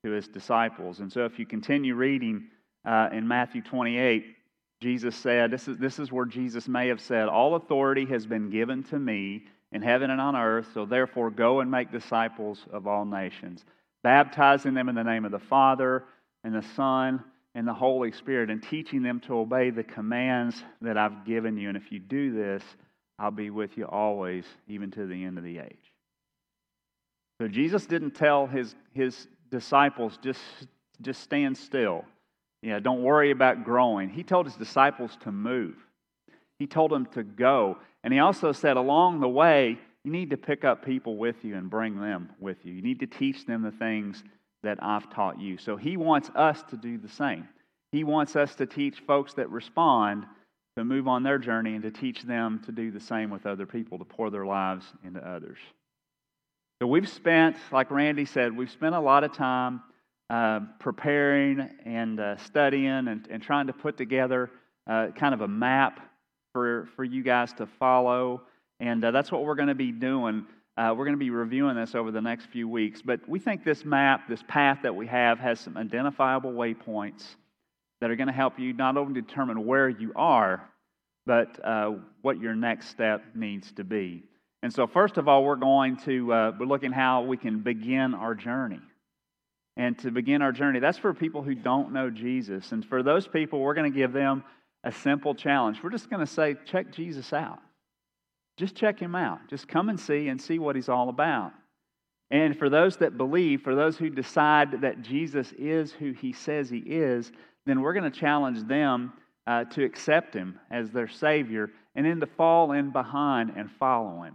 to 0.05 0.11
his 0.11 0.27
disciples. 0.27 0.99
And 0.99 1.11
so 1.11 1.25
if 1.25 1.39
you 1.39 1.47
continue 1.47 1.95
reading 1.95 2.45
uh, 2.85 3.09
in 3.11 3.27
Matthew 3.27 3.63
28, 3.63 4.23
Jesus 4.79 5.15
said, 5.15 5.49
this 5.49 5.67
is, 5.67 5.77
this 5.77 5.97
is 5.97 6.11
where 6.11 6.25
Jesus 6.25 6.67
may 6.67 6.89
have 6.89 7.01
said, 7.01 7.27
All 7.27 7.55
authority 7.55 8.05
has 8.05 8.27
been 8.27 8.51
given 8.51 8.83
to 8.83 8.99
me 8.99 9.45
in 9.71 9.81
heaven 9.81 10.11
and 10.11 10.21
on 10.21 10.35
earth, 10.35 10.67
so 10.75 10.85
therefore 10.85 11.31
go 11.31 11.61
and 11.61 11.71
make 11.71 11.91
disciples 11.91 12.63
of 12.71 12.85
all 12.85 13.03
nations, 13.03 13.65
baptizing 14.03 14.75
them 14.75 14.89
in 14.89 14.95
the 14.95 15.03
name 15.03 15.25
of 15.25 15.31
the 15.31 15.39
Father 15.39 16.03
and 16.43 16.53
the 16.53 16.65
Son 16.75 17.23
and 17.55 17.67
the 17.67 17.73
Holy 17.73 18.11
Spirit, 18.11 18.51
and 18.51 18.61
teaching 18.61 19.01
them 19.01 19.19
to 19.21 19.39
obey 19.39 19.71
the 19.71 19.83
commands 19.83 20.63
that 20.81 20.99
I've 20.99 21.25
given 21.25 21.57
you. 21.57 21.67
And 21.69 21.77
if 21.77 21.91
you 21.91 21.97
do 21.97 22.31
this, 22.31 22.61
I'll 23.17 23.31
be 23.31 23.49
with 23.49 23.75
you 23.75 23.85
always, 23.85 24.45
even 24.67 24.91
to 24.91 25.07
the 25.07 25.23
end 25.23 25.39
of 25.39 25.43
the 25.43 25.57
age. 25.57 25.93
So 27.41 27.47
Jesus 27.47 27.87
didn't 27.87 28.11
tell 28.11 28.45
his, 28.45 28.75
his 28.93 29.27
disciples, 29.49 30.17
just, 30.21 30.41
just 31.01 31.21
stand 31.21 31.57
still 31.57 32.05
you 32.65 32.71
know, 32.71 32.79
don't 32.79 33.03
worry 33.03 33.29
about 33.29 33.63
growing. 33.63 34.09
He 34.09 34.23
told 34.23 34.47
his 34.47 34.55
disciples 34.55 35.15
to 35.21 35.31
move. 35.31 35.75
He 36.57 36.65
told 36.65 36.89
them 36.89 37.05
to 37.13 37.21
go. 37.21 37.77
And 38.03 38.11
he 38.11 38.17
also 38.17 38.51
said 38.53 38.75
along 38.75 39.19
the 39.19 39.29
way, 39.29 39.77
you 40.03 40.11
need 40.11 40.31
to 40.31 40.37
pick 40.37 40.65
up 40.65 40.83
people 40.83 41.15
with 41.15 41.45
you 41.45 41.55
and 41.55 41.69
bring 41.69 42.01
them 42.01 42.31
with 42.39 42.65
you. 42.65 42.73
You 42.73 42.81
need 42.81 43.01
to 43.01 43.05
teach 43.05 43.45
them 43.45 43.61
the 43.61 43.69
things 43.69 44.23
that 44.63 44.79
I've 44.81 45.11
taught 45.11 45.39
you. 45.39 45.59
So 45.59 45.77
he 45.77 45.95
wants 45.95 46.31
us 46.33 46.63
to 46.71 46.75
do 46.75 46.97
the 46.97 47.07
same. 47.07 47.47
He 47.91 48.03
wants 48.03 48.35
us 48.35 48.55
to 48.55 48.65
teach 48.65 48.99
folks 49.05 49.35
that 49.35 49.51
respond 49.51 50.25
to 50.75 50.83
move 50.83 51.07
on 51.07 51.21
their 51.21 51.37
journey 51.37 51.75
and 51.75 51.83
to 51.83 51.91
teach 51.91 52.23
them 52.23 52.63
to 52.65 52.71
do 52.71 52.89
the 52.89 52.99
same 52.99 53.29
with 53.29 53.45
other 53.45 53.67
people, 53.67 53.99
to 53.99 54.05
pour 54.05 54.31
their 54.31 54.47
lives 54.47 54.85
into 55.03 55.19
others. 55.19 55.59
So 56.81 56.87
we've 56.87 57.07
spent, 57.07 57.55
like 57.71 57.89
Randy 57.89 58.25
said, 58.25 58.55
we've 58.55 58.69
spent 58.69 58.95
a 58.95 58.99
lot 58.99 59.23
of 59.23 59.31
time 59.31 59.81
uh, 60.29 60.59
preparing 60.77 61.69
and 61.85 62.19
uh, 62.19 62.35
studying 62.37 63.07
and, 63.07 63.25
and, 63.29 63.41
trying 63.41 63.67
to 63.67 63.73
put 63.73 63.95
together 63.95 64.51
uh, 64.85 65.07
kind 65.15 65.33
of 65.33 65.39
a 65.39 65.47
map 65.47 66.01
for, 66.51 66.89
for 66.97 67.05
you 67.05 67.23
guys 67.23 67.53
to 67.53 67.65
follow. 67.65 68.41
And 68.81 69.05
uh, 69.05 69.11
that's 69.11 69.31
what 69.31 69.45
we're 69.45 69.55
going 69.55 69.69
to 69.69 69.75
be 69.75 69.93
doing. 69.93 70.45
Uh, 70.75 70.93
we're 70.97 71.05
going 71.05 71.15
to 71.15 71.17
be 71.17 71.29
reviewing 71.29 71.77
this 71.77 71.95
over 71.95 72.11
the 72.11 72.21
next 72.21 72.47
few 72.47 72.67
weeks. 72.67 73.01
But 73.01 73.21
we 73.29 73.39
think 73.39 73.63
this 73.63 73.85
map, 73.85 74.27
this 74.27 74.43
path 74.45 74.79
that 74.83 74.93
we 74.93 75.07
have, 75.07 75.39
has 75.39 75.61
some 75.61 75.77
identifiable 75.77 76.51
waypoints 76.51 77.23
that 78.01 78.11
are 78.11 78.17
going 78.17 78.27
to 78.27 78.33
help 78.33 78.59
you 78.59 78.73
not 78.73 78.97
only 78.97 79.21
determine 79.21 79.65
where 79.65 79.87
you 79.87 80.11
are, 80.17 80.69
but 81.25 81.57
uh, 81.63 81.93
what 82.21 82.41
your 82.41 82.53
next 82.53 82.89
step 82.89 83.23
needs 83.33 83.71
to 83.73 83.85
be. 83.85 84.23
And 84.65 84.73
so, 84.73 84.87
first 84.87 85.17
of 85.17 85.27
all, 85.27 85.43
we're 85.43 85.57
going 85.57 85.97
to 86.05 86.25
we're 86.25 86.65
looking 86.65 86.91
how 86.91 87.21
we 87.21 87.37
can 87.37 87.59
begin 87.59 88.15
our 88.15 88.33
journey 88.33 88.79
and 89.77 89.95
to 89.99 90.09
begin 90.09 90.41
our 90.41 90.51
journey. 90.51 90.79
That's 90.79 90.97
for 90.97 91.13
people 91.13 91.43
who 91.43 91.53
don't 91.53 91.93
know 91.93 92.09
Jesus. 92.09 92.71
And 92.71 92.83
for 92.83 93.03
those 93.03 93.27
people, 93.27 93.59
we're 93.59 93.75
going 93.75 93.93
to 93.93 93.95
give 93.95 94.11
them 94.11 94.43
a 94.83 94.91
simple 94.91 95.35
challenge. 95.35 95.83
We're 95.83 95.91
just 95.91 96.09
going 96.09 96.25
to 96.25 96.31
say, 96.31 96.55
check 96.65 96.91
Jesus 96.91 97.31
out. 97.31 97.59
Just 98.57 98.73
check 98.73 98.99
him 98.99 99.13
out. 99.13 99.47
Just 99.51 99.67
come 99.67 99.87
and 99.87 99.99
see 99.99 100.29
and 100.29 100.41
see 100.41 100.57
what 100.57 100.75
he's 100.75 100.89
all 100.89 101.09
about. 101.09 101.51
And 102.31 102.57
for 102.57 102.67
those 102.67 102.97
that 102.97 103.19
believe, 103.19 103.61
for 103.61 103.75
those 103.75 103.97
who 103.97 104.09
decide 104.09 104.81
that 104.81 105.03
Jesus 105.03 105.53
is 105.59 105.91
who 105.91 106.11
he 106.13 106.33
says 106.33 106.71
he 106.71 106.79
is, 106.79 107.31
then 107.67 107.81
we're 107.81 107.93
going 107.93 108.11
to 108.11 108.19
challenge 108.19 108.67
them 108.67 109.13
uh, 109.45 109.65
to 109.65 109.83
accept 109.83 110.33
him 110.33 110.59
as 110.71 110.89
their 110.89 111.07
Savior 111.07 111.69
and 111.93 112.03
then 112.03 112.19
to 112.19 112.25
fall 112.25 112.71
in 112.71 112.89
behind 112.89 113.53
and 113.55 113.69
follow 113.69 114.23
him. 114.23 114.33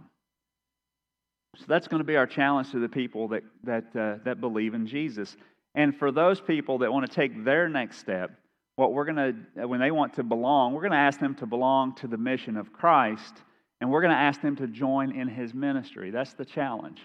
So 1.57 1.65
that's 1.67 1.87
going 1.87 1.99
to 1.99 2.05
be 2.05 2.15
our 2.15 2.27
challenge 2.27 2.71
to 2.71 2.79
the 2.79 2.89
people 2.89 3.27
that, 3.29 3.43
that, 3.63 3.95
uh, 3.95 4.23
that 4.23 4.39
believe 4.39 4.73
in 4.73 4.87
Jesus. 4.87 5.35
And 5.75 5.95
for 5.95 6.11
those 6.11 6.39
people 6.39 6.79
that 6.79 6.91
want 6.91 7.09
to 7.09 7.13
take 7.13 7.43
their 7.43 7.67
next 7.67 7.97
step, 7.97 8.31
what 8.75 8.93
we're 8.93 9.05
going 9.05 9.45
to, 9.55 9.67
when 9.67 9.79
they 9.79 9.91
want 9.91 10.13
to 10.15 10.23
belong, 10.23 10.73
we're 10.73 10.81
going 10.81 10.91
to 10.91 10.97
ask 10.97 11.19
them 11.19 11.35
to 11.35 11.45
belong 11.45 11.93
to 11.95 12.07
the 12.07 12.17
mission 12.17 12.57
of 12.57 12.71
Christ, 12.71 13.35
and 13.79 13.91
we're 13.91 14.01
going 14.01 14.13
to 14.13 14.17
ask 14.17 14.41
them 14.41 14.55
to 14.57 14.67
join 14.67 15.11
in 15.11 15.27
his 15.27 15.53
ministry. 15.53 16.09
That's 16.09 16.33
the 16.33 16.45
challenge 16.45 17.01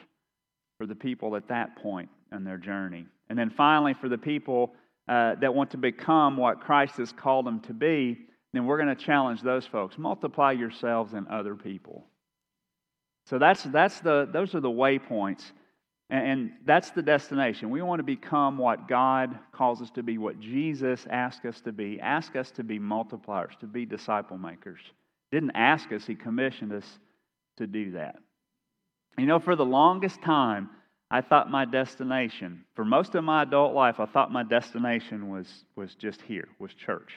for 0.79 0.87
the 0.87 0.95
people 0.95 1.37
at 1.37 1.49
that 1.49 1.77
point 1.77 2.09
in 2.33 2.45
their 2.45 2.59
journey. 2.59 3.07
And 3.29 3.39
then 3.39 3.51
finally, 3.51 3.95
for 3.95 4.09
the 4.09 4.19
people 4.19 4.75
uh, 5.09 5.35
that 5.37 5.55
want 5.55 5.71
to 5.73 5.77
become 5.77 6.37
what 6.37 6.61
Christ 6.61 6.97
has 6.97 7.13
called 7.13 7.47
them 7.47 7.61
to 7.61 7.75
be, 7.75 8.19
then 8.53 8.67
we're 8.67 8.79
going 8.79 8.95
to 8.95 9.05
challenge 9.05 9.43
those 9.43 9.67
folks. 9.67 9.99
Multiply 9.99 10.53
yourselves 10.53 11.13
and 11.15 11.27
other 11.29 11.55
people. 11.55 12.07
So 13.29 13.39
that's, 13.39 13.63
that's 13.65 14.01
the, 14.01 14.29
those 14.33 14.55
are 14.55 14.61
the 14.61 14.69
waypoints. 14.69 15.43
And 16.09 16.53
that's 16.65 16.91
the 16.91 17.03
destination. 17.03 17.71
We 17.71 17.83
want 17.83 17.99
to 17.99 18.05
become 18.05 18.59
what 18.59 18.87
God 18.87 19.37
calls 19.51 19.83
us 19.83 19.91
to 19.91 20.05
be, 20.05 20.19
what 20.19 20.39
Jesus 20.39 21.05
asked 21.11 21.45
us 21.45 21.61
to 21.63 21.73
be. 21.73 22.01
Ask 22.01 22.37
us 22.37 22.53
to 22.53 22.63
be 22.63 22.79
multipliers, 22.79 23.59
to 23.59 23.67
be 23.67 23.85
disciple 23.85 24.39
makers. 24.39 24.79
Didn't 25.33 25.51
ask 25.57 25.91
us, 25.93 26.07
He 26.07 26.15
commissioned 26.15 26.73
us 26.73 26.87
to 27.57 27.67
do 27.67 27.93
that. 27.93 28.17
You 29.19 29.27
know, 29.27 29.41
for 29.41 29.57
the 29.57 29.65
longest 29.65 30.23
time, 30.23 30.71
I 31.11 31.23
thought 31.23 31.51
my 31.51 31.65
destination, 31.65 32.65
for 32.75 32.85
most 32.85 33.17
of 33.17 33.25
my 33.25 33.43
adult 33.43 33.75
life, 33.75 33.99
I 33.99 34.07
thought 34.07 34.31
my 34.31 34.43
destination 34.45 35.31
was, 35.31 35.49
was 35.75 35.95
just 35.97 36.23
here, 36.23 36.49
was 36.61 36.73
church. 36.75 37.15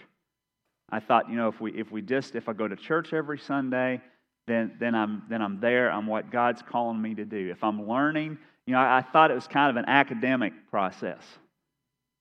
I 0.90 1.00
thought, 1.00 1.30
you 1.30 1.36
know, 1.36 1.50
if 1.50 1.62
we, 1.62 1.74
if 1.74 1.92
we 1.92 2.02
just, 2.02 2.36
if 2.36 2.50
I 2.50 2.54
go 2.54 2.68
to 2.68 2.76
church 2.76 3.14
every 3.14 3.38
Sunday, 3.38 4.02
then, 4.50 4.72
then, 4.80 4.96
I'm, 4.96 5.24
then 5.30 5.42
I'm 5.42 5.60
there. 5.60 5.92
I'm 5.92 6.08
what 6.08 6.32
God's 6.32 6.62
calling 6.62 7.02
me 7.02 7.14
to 7.16 7.26
do. 7.26 7.50
If 7.52 7.64
I'm 7.64 7.88
learning, 7.88 8.38
you 8.66 8.74
know, 8.74 8.80
I, 8.80 8.98
I 8.98 9.02
thought 9.02 9.32
it 9.32 9.36
was 9.36 9.48
kind 9.48 9.70
of 9.70 9.78
an 9.82 9.90
academic 9.90 10.54
process. 10.70 11.22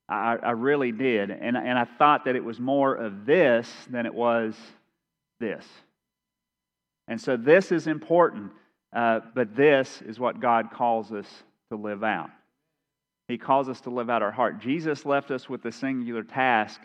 I, 0.09 0.37
I 0.37 0.51
really 0.51 0.93
did. 0.93 1.31
And, 1.31 1.57
and 1.57 1.79
I 1.79 1.85
thought 1.85 2.27
that 2.27 2.37
it 2.37 2.45
was 2.45 2.61
more 2.61 2.95
of 2.95 3.27
this 3.27 3.71
than 3.91 4.07
it 4.07 4.15
was 4.15 4.55
this. 5.41 5.67
And 7.07 7.21
so 7.21 7.37
this 7.37 7.73
is 7.73 7.87
important, 7.87 8.53
uh, 8.93 9.21
but 9.35 9.57
this 9.57 10.03
is 10.03 10.21
what 10.21 10.41
God 10.41 10.71
calls 10.71 11.11
us 11.13 11.27
to 11.71 11.77
live 11.77 12.05
out. 12.05 12.31
He 13.29 13.39
calls 13.39 13.69
us 13.69 13.81
to 13.83 13.91
live 13.91 14.11
out 14.11 14.23
our 14.23 14.31
heart. 14.31 14.59
Jesus 14.59 15.05
left 15.07 15.31
us 15.31 15.49
with 15.49 15.65
a 15.65 15.73
singular 15.73 16.23
task, 16.23 16.81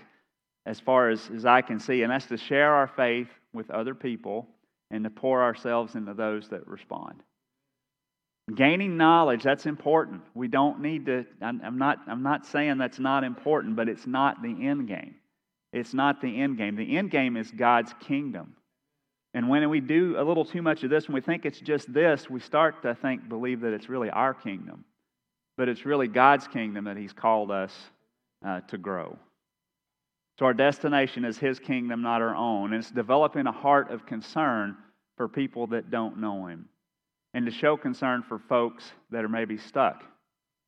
as 0.66 0.80
far 0.80 1.10
as, 1.10 1.30
as 1.36 1.46
I 1.46 1.62
can 1.62 1.80
see, 1.80 2.04
and 2.04 2.12
that's 2.12 2.28
to 2.28 2.38
share 2.38 2.74
our 2.74 2.88
faith 2.88 3.28
with 3.54 3.70
other 3.70 3.94
people 3.94 4.48
and 4.94 5.04
to 5.04 5.10
pour 5.10 5.42
ourselves 5.42 5.96
into 5.96 6.14
those 6.14 6.50
that 6.50 6.68
respond. 6.68 7.24
Gaining 8.54 8.96
knowledge, 8.96 9.42
that's 9.42 9.66
important. 9.66 10.22
We 10.36 10.48
don't 10.48 10.82
need 10.82 11.08
to, 11.08 11.26
I'm 11.42 11.80
not, 11.80 11.98
I'm 12.08 12.22
not 12.22 12.46
saying 12.46 12.78
that's 12.78 13.00
not 13.00 13.24
important, 13.24 13.76
but 13.76 13.90
it's 13.90 14.06
not 14.06 14.44
the 14.44 14.68
end 14.68 14.88
game. 14.88 15.16
It's 15.72 15.96
not 15.96 16.22
the 16.22 16.40
end 16.40 16.60
game. 16.60 16.76
The 16.76 16.96
end 16.96 17.10
game 17.10 17.38
is 17.38 17.50
God's 17.50 17.92
kingdom. 18.02 18.56
And 19.34 19.50
when 19.50 19.68
we 19.72 19.80
do 19.80 20.16
a 20.20 20.24
little 20.24 20.46
too 20.46 20.62
much 20.62 20.84
of 20.84 20.92
this, 20.92 21.08
when 21.08 21.16
we 21.16 21.22
think 21.22 21.44
it's 21.44 21.60
just 21.60 21.92
this, 21.92 22.30
we 22.30 22.40
start 22.40 22.84
to 22.84 22.94
think, 22.94 23.28
believe 23.28 23.62
that 23.62 23.74
it's 23.74 23.90
really 23.90 24.12
our 24.12 24.36
kingdom. 24.36 24.86
But 25.58 25.70
it's 25.70 25.86
really 25.88 26.08
God's 26.08 26.48
kingdom 26.48 26.86
that 26.86 26.98
He's 26.98 27.14
called 27.14 27.50
us 27.50 27.74
uh, 28.46 28.62
to 28.68 28.78
grow. 28.78 29.18
So 30.40 30.46
our 30.46 30.54
destination 30.54 31.26
is 31.26 31.38
His 31.38 31.60
kingdom, 31.60 32.02
not 32.02 32.22
our 32.22 32.36
own. 32.36 32.74
And 32.74 32.82
it's 32.82 32.92
developing 32.92 33.48
a 33.48 33.52
heart 33.52 33.92
of 33.92 34.06
concern 34.06 34.78
for 35.18 35.28
people 35.28 35.68
that 35.68 35.92
don't 35.92 36.20
know 36.20 36.48
Him 36.48 36.68
and 37.34 37.46
to 37.46 37.52
show 37.52 37.78
concern 37.78 38.24
for 38.24 38.40
folks 38.40 38.92
that 39.12 39.24
are 39.24 39.30
maybe 39.30 39.58
stuck 39.58 40.04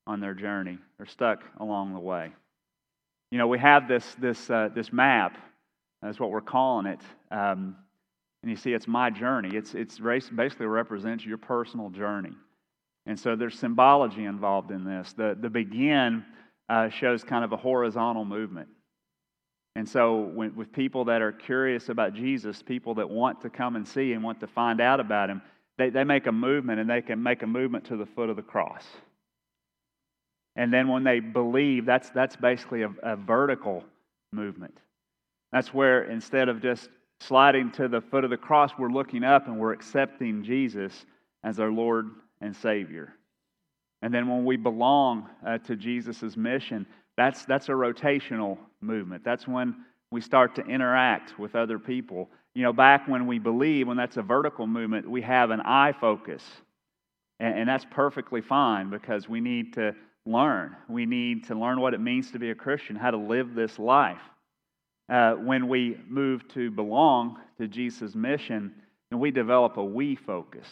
on 0.08 0.19
their 0.19 0.34
journey 0.34 0.78
or 0.99 1.06
stuck 1.06 1.43
along 1.60 1.93
the 1.93 1.99
way. 1.99 2.32
You 3.32 3.38
know, 3.38 3.47
we 3.47 3.60
have 3.60 3.88
this, 3.88 4.15
this, 4.19 4.49
uh, 4.49 4.69
this 4.73 4.93
map, 4.93 5.38
that's 6.01 6.19
what 6.19 6.30
we're 6.30 6.41
calling 6.41 6.86
it. 6.86 6.99
Um, 7.32 7.75
and 8.43 8.51
you 8.51 8.56
see, 8.56 8.73
it's 8.73 8.88
my 8.88 9.10
journey. 9.10 9.56
It's, 9.56 9.73
it's 9.73 9.99
basically 9.99 10.67
represents 10.67 11.25
your 11.25 11.39
personal 11.39 11.89
journey. 11.89 12.34
And 13.08 13.19
so 13.19 13.36
there's 13.36 13.58
symbology 13.58 14.25
involved 14.25 14.71
in 14.71 14.84
this. 14.84 15.13
The, 15.13 15.36
the 15.39 15.49
begin 15.49 16.23
uh, 16.69 16.89
shows 16.89 17.23
kind 17.23 17.43
of 17.43 17.51
a 17.54 17.58
horizontal 17.58 18.25
movement. 18.25 18.69
And 19.75 19.88
so, 19.88 20.21
when, 20.21 20.55
with 20.55 20.71
people 20.71 21.05
that 21.05 21.21
are 21.21 21.33
curious 21.33 21.89
about 21.89 22.13
Jesus, 22.13 22.61
people 22.61 22.95
that 22.95 23.09
want 23.09 23.41
to 23.41 23.49
come 23.49 23.75
and 23.75 23.88
see 23.88 24.13
and 24.13 24.23
want 24.23 24.39
to 24.39 24.47
find 24.47 24.79
out 24.79 24.99
about 24.99 25.29
him, 25.29 25.41
they, 25.77 25.89
they 25.89 26.03
make 26.03 26.27
a 26.27 26.31
movement 26.31 26.79
and 26.79 26.89
they 26.89 27.01
can 27.01 27.21
make 27.21 27.43
a 27.43 27.47
movement 27.47 27.85
to 27.85 27.97
the 27.97 28.05
foot 28.05 28.29
of 28.29 28.38
the 28.38 28.41
cross. 28.41 28.85
And 30.55 30.71
then 30.71 30.88
when 30.88 31.03
they 31.03 31.19
believe, 31.19 31.85
that's, 31.85 32.09
that's 32.11 32.38
basically 32.38 32.83
a, 32.83 32.93
a 33.03 33.15
vertical 33.17 33.83
movement. 34.31 34.77
That's 35.51 35.73
where 35.73 36.05
instead 36.05 36.47
of 36.47 36.61
just 36.61 36.89
sliding 37.19 37.71
to 37.73 37.88
the 37.88 38.01
foot 38.01 38.23
of 38.23 38.29
the 38.29 38.38
cross, 38.38 38.71
we're 38.77 38.89
looking 38.89 39.23
up 39.23 39.47
and 39.47 39.59
we're 39.59 39.73
accepting 39.73 40.43
Jesus 40.43 41.05
as 41.43 41.59
our 41.59 41.71
Lord 41.71 42.09
and 42.41 42.55
Savior. 42.55 43.13
And 44.01 44.13
then 44.13 44.27
when 44.27 44.45
we 44.45 44.55
belong 44.55 45.29
uh, 45.45 45.57
to 45.59 45.75
Jesus' 45.75 46.38
mission, 46.38 46.85
that's, 47.17 47.45
that's 47.45 47.69
a 47.69 47.73
rotational 47.73 48.57
movement. 48.85 49.23
That's 49.23 49.47
when 49.47 49.75
we 50.11 50.21
start 50.21 50.55
to 50.55 50.65
interact 50.65 51.37
with 51.39 51.55
other 51.55 51.79
people. 51.79 52.29
You 52.53 52.63
know, 52.63 52.73
back 52.73 53.07
when 53.07 53.27
we 53.27 53.39
believe, 53.39 53.87
when 53.87 53.97
that's 53.97 54.17
a 54.17 54.21
vertical 54.21 54.67
movement, 54.67 55.09
we 55.09 55.21
have 55.21 55.51
an 55.51 55.61
eye 55.61 55.93
focus. 55.99 56.43
And, 57.39 57.59
and 57.59 57.69
that's 57.69 57.85
perfectly 57.91 58.41
fine 58.41 58.89
because 58.89 59.27
we 59.27 59.41
need 59.41 59.73
to 59.73 59.95
learn. 60.25 60.75
We 60.87 61.05
need 61.05 61.47
to 61.47 61.55
learn 61.55 61.81
what 61.81 61.93
it 61.93 61.99
means 61.99 62.31
to 62.31 62.39
be 62.39 62.51
a 62.51 62.55
Christian, 62.55 62.95
how 62.95 63.11
to 63.11 63.17
live 63.17 63.55
this 63.55 63.77
life. 63.77 64.21
Uh, 65.07 65.33
when 65.33 65.67
we 65.67 65.97
move 66.07 66.47
to 66.49 66.71
belong 66.71 67.37
to 67.59 67.67
Jesus' 67.67 68.15
mission, 68.15 68.73
then 69.09 69.19
we 69.19 69.31
develop 69.31 69.77
a 69.77 69.83
we 69.83 70.15
focus. 70.15 70.67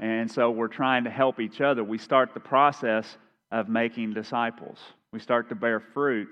And 0.00 0.30
so 0.30 0.50
we're 0.50 0.68
trying 0.68 1.04
to 1.04 1.10
help 1.10 1.40
each 1.40 1.60
other. 1.60 1.84
We 1.84 1.96
start 1.96 2.34
the 2.34 2.40
process 2.40 3.16
of 3.50 3.68
making 3.68 4.14
disciples. 4.14 4.78
We 5.12 5.20
start 5.20 5.48
to 5.50 5.54
bear 5.54 5.80
fruit 5.80 6.28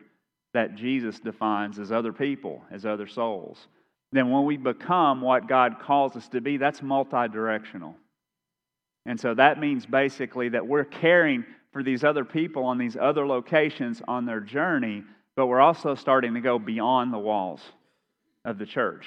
that 0.52 0.74
Jesus 0.74 1.20
defines 1.20 1.78
as 1.78 1.92
other 1.92 2.12
people, 2.12 2.62
as 2.70 2.84
other 2.84 3.06
souls. 3.06 3.68
Then 4.12 4.30
when 4.30 4.44
we 4.44 4.56
become 4.56 5.20
what 5.20 5.46
God 5.46 5.78
calls 5.80 6.16
us 6.16 6.28
to 6.30 6.40
be, 6.40 6.56
that's 6.56 6.82
multi 6.82 7.28
directional. 7.28 7.94
And 9.06 9.18
so 9.18 9.34
that 9.34 9.60
means 9.60 9.86
basically 9.86 10.50
that 10.50 10.66
we're 10.66 10.84
caring 10.84 11.44
for 11.72 11.82
these 11.82 12.02
other 12.02 12.24
people 12.24 12.64
on 12.64 12.78
these 12.78 12.96
other 12.96 13.26
locations 13.26 14.02
on 14.08 14.26
their 14.26 14.40
journey, 14.40 15.04
but 15.36 15.46
we're 15.46 15.60
also 15.60 15.94
starting 15.94 16.34
to 16.34 16.40
go 16.40 16.58
beyond 16.58 17.12
the 17.12 17.18
walls 17.18 17.60
of 18.44 18.58
the 18.58 18.66
church. 18.66 19.06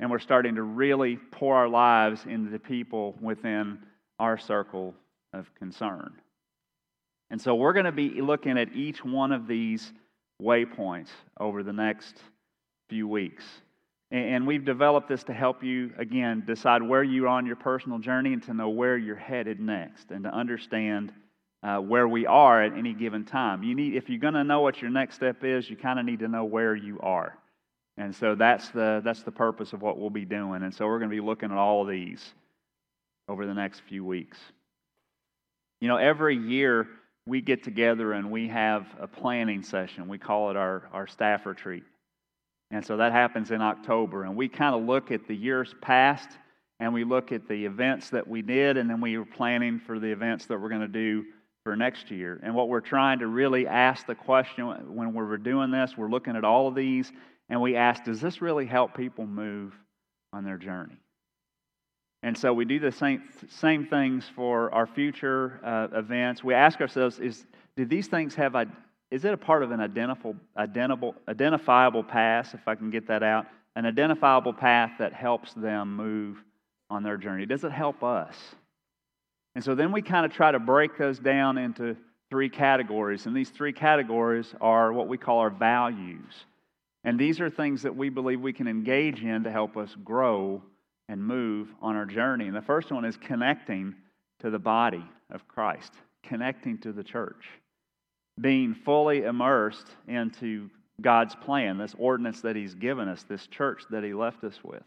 And 0.00 0.10
we're 0.10 0.20
starting 0.20 0.54
to 0.56 0.62
really 0.62 1.16
pour 1.16 1.56
our 1.56 1.68
lives 1.68 2.24
into 2.26 2.50
the 2.50 2.58
people 2.58 3.16
within 3.20 3.78
our 4.18 4.38
circle 4.38 4.94
of 5.32 5.52
concern. 5.56 6.12
And 7.30 7.40
so 7.40 7.54
we're 7.54 7.72
going 7.72 7.86
to 7.86 7.92
be 7.92 8.20
looking 8.20 8.58
at 8.58 8.74
each 8.74 9.04
one 9.04 9.32
of 9.32 9.46
these 9.46 9.92
waypoints 10.44 11.08
over 11.40 11.62
the 11.62 11.72
next 11.72 12.16
few 12.88 13.08
weeks. 13.08 13.44
And 14.10 14.46
we've 14.46 14.64
developed 14.64 15.08
this 15.08 15.24
to 15.24 15.32
help 15.32 15.64
you, 15.64 15.92
again, 15.98 16.44
decide 16.46 16.82
where 16.82 17.02
you 17.02 17.24
are 17.24 17.28
on 17.28 17.46
your 17.46 17.56
personal 17.56 17.98
journey 17.98 18.32
and 18.32 18.42
to 18.44 18.54
know 18.54 18.68
where 18.68 18.96
you're 18.96 19.16
headed 19.16 19.58
next 19.58 20.10
and 20.10 20.22
to 20.24 20.30
understand 20.30 21.12
uh, 21.64 21.78
where 21.78 22.06
we 22.06 22.26
are 22.26 22.62
at 22.62 22.76
any 22.76 22.92
given 22.92 23.24
time. 23.24 23.64
You 23.64 23.74
need, 23.74 23.96
if 23.96 24.08
you're 24.08 24.20
going 24.20 24.34
to 24.34 24.44
know 24.44 24.60
what 24.60 24.80
your 24.80 24.90
next 24.90 25.16
step 25.16 25.42
is, 25.42 25.68
you 25.68 25.76
kind 25.76 25.98
of 25.98 26.04
need 26.04 26.20
to 26.20 26.28
know 26.28 26.44
where 26.44 26.76
you 26.76 27.00
are. 27.00 27.36
And 27.96 28.14
so 28.14 28.34
that's 28.34 28.68
the, 28.68 29.00
that's 29.04 29.22
the 29.22 29.32
purpose 29.32 29.72
of 29.72 29.80
what 29.80 29.98
we'll 29.98 30.10
be 30.10 30.24
doing. 30.26 30.62
And 30.62 30.72
so 30.72 30.86
we're 30.86 30.98
going 30.98 31.10
to 31.10 31.16
be 31.16 31.22
looking 31.22 31.50
at 31.50 31.56
all 31.56 31.82
of 31.82 31.88
these 31.88 32.22
over 33.28 33.46
the 33.46 33.54
next 33.54 33.82
few 33.88 34.04
weeks. 34.04 34.38
You 35.80 35.88
know, 35.88 35.96
every 35.96 36.36
year 36.36 36.86
we 37.26 37.40
get 37.40 37.62
together 37.62 38.12
and 38.12 38.30
we 38.30 38.48
have 38.48 38.86
a 38.98 39.06
planning 39.06 39.62
session. 39.62 40.08
We 40.08 40.18
call 40.18 40.50
it 40.50 40.56
our, 40.56 40.88
our 40.92 41.06
staff 41.06 41.46
retreat. 41.46 41.84
And 42.70 42.84
so 42.84 42.96
that 42.96 43.12
happens 43.12 43.50
in 43.50 43.62
October. 43.62 44.24
And 44.24 44.36
we 44.36 44.48
kind 44.48 44.74
of 44.74 44.84
look 44.84 45.10
at 45.10 45.26
the 45.26 45.34
years 45.34 45.74
past 45.80 46.28
and 46.80 46.92
we 46.92 47.04
look 47.04 47.32
at 47.32 47.48
the 47.48 47.64
events 47.64 48.10
that 48.10 48.26
we 48.26 48.42
did, 48.42 48.76
and 48.76 48.90
then 48.90 49.00
we 49.00 49.16
are 49.16 49.24
planning 49.24 49.78
for 49.78 50.00
the 50.00 50.08
events 50.08 50.46
that 50.46 50.60
we're 50.60 50.68
going 50.68 50.80
to 50.80 50.88
do 50.88 51.24
for 51.62 51.76
next 51.76 52.10
year. 52.10 52.40
And 52.42 52.54
what 52.54 52.68
we're 52.68 52.80
trying 52.80 53.20
to 53.20 53.28
really 53.28 53.66
ask 53.66 54.06
the 54.06 54.14
question 54.14 54.66
when 54.94 55.14
we're 55.14 55.36
doing 55.36 55.70
this, 55.70 55.96
we're 55.96 56.10
looking 56.10 56.36
at 56.36 56.44
all 56.44 56.66
of 56.66 56.74
these, 56.74 57.12
and 57.48 57.60
we 57.60 57.76
ask, 57.76 58.04
does 58.04 58.20
this 58.20 58.42
really 58.42 58.66
help 58.66 58.94
people 58.96 59.24
move 59.24 59.72
on 60.32 60.44
their 60.44 60.58
journey? 60.58 60.98
And 62.24 62.38
so 62.38 62.54
we 62.54 62.64
do 62.64 62.78
the 62.78 62.90
same, 62.90 63.22
same 63.50 63.86
things 63.86 64.24
for 64.34 64.72
our 64.72 64.86
future 64.86 65.60
uh, 65.62 65.88
events. 65.92 66.42
We 66.42 66.54
ask 66.54 66.80
ourselves, 66.80 67.20
is, 67.20 67.44
do 67.76 67.84
these 67.84 68.06
things 68.08 68.34
have, 68.36 68.54
a, 68.54 68.66
is 69.10 69.26
it 69.26 69.34
a 69.34 69.36
part 69.36 69.62
of 69.62 69.72
an 69.72 69.80
identifiable, 69.80 70.40
identifiable, 70.56 71.20
identifiable 71.28 72.02
path, 72.02 72.54
if 72.54 72.66
I 72.66 72.76
can 72.76 72.88
get 72.88 73.06
that 73.08 73.22
out, 73.22 73.44
an 73.76 73.84
identifiable 73.84 74.54
path 74.54 74.92
that 75.00 75.12
helps 75.12 75.52
them 75.52 75.94
move 75.94 76.42
on 76.88 77.02
their 77.02 77.18
journey? 77.18 77.44
Does 77.44 77.62
it 77.62 77.72
help 77.72 78.02
us? 78.02 78.34
And 79.54 79.62
so 79.62 79.74
then 79.74 79.92
we 79.92 80.00
kind 80.00 80.24
of 80.24 80.32
try 80.32 80.50
to 80.50 80.58
break 80.58 80.96
those 80.96 81.18
down 81.18 81.58
into 81.58 81.94
three 82.30 82.48
categories. 82.48 83.26
And 83.26 83.36
these 83.36 83.50
three 83.50 83.74
categories 83.74 84.54
are 84.62 84.94
what 84.94 85.08
we 85.08 85.18
call 85.18 85.40
our 85.40 85.50
values. 85.50 86.46
And 87.04 87.18
these 87.20 87.38
are 87.38 87.50
things 87.50 87.82
that 87.82 87.94
we 87.94 88.08
believe 88.08 88.40
we 88.40 88.54
can 88.54 88.66
engage 88.66 89.22
in 89.22 89.44
to 89.44 89.50
help 89.50 89.76
us 89.76 89.94
grow 90.02 90.62
and 91.08 91.22
move 91.22 91.68
on 91.82 91.96
our 91.96 92.06
journey. 92.06 92.46
And 92.46 92.56
the 92.56 92.62
first 92.62 92.90
one 92.90 93.04
is 93.04 93.16
connecting 93.16 93.94
to 94.40 94.50
the 94.50 94.58
body 94.58 95.04
of 95.30 95.46
Christ, 95.48 95.92
connecting 96.22 96.78
to 96.78 96.92
the 96.92 97.04
church, 97.04 97.48
being 98.40 98.74
fully 98.74 99.22
immersed 99.22 99.88
into 100.08 100.70
God's 101.00 101.34
plan, 101.34 101.78
this 101.78 101.94
ordinance 101.98 102.40
that 102.42 102.56
He's 102.56 102.74
given 102.74 103.08
us, 103.08 103.24
this 103.24 103.46
church 103.46 103.82
that 103.90 104.04
He 104.04 104.14
left 104.14 104.44
us 104.44 104.58
with, 104.62 104.84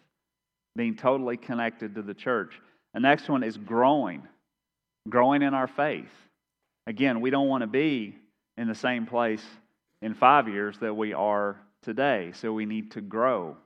being 0.75 0.95
totally 0.95 1.37
connected 1.37 1.95
to 1.95 2.01
the 2.01 2.13
church. 2.13 2.59
The 2.93 2.99
next 2.99 3.29
one 3.29 3.43
is 3.43 3.57
growing 3.57 4.23
growing 5.09 5.41
in 5.41 5.53
our 5.53 5.67
faith. 5.67 6.11
Again, 6.85 7.21
we 7.21 7.29
don't 7.29 7.47
want 7.47 7.61
to 7.61 7.67
be 7.67 8.15
in 8.57 8.67
the 8.67 8.75
same 8.75 9.05
place 9.05 9.43
in 10.01 10.13
five 10.13 10.47
years 10.47 10.77
that 10.79 10.93
we 10.93 11.13
are 11.13 11.57
today, 11.81 12.31
so 12.33 12.53
we 12.53 12.65
need 12.65 12.91
to 12.91 13.01
grow. 13.01 13.57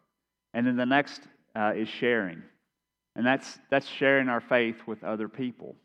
And 0.53 0.65
then 0.65 0.75
the 0.75 0.85
next 0.85 1.21
uh, 1.55 1.73
is 1.75 1.89
sharing. 1.89 2.41
And 3.15 3.25
that's, 3.25 3.59
that's 3.69 3.87
sharing 3.87 4.29
our 4.29 4.41
faith 4.41 4.77
with 4.87 5.03
other 5.03 5.27
people. 5.27 5.75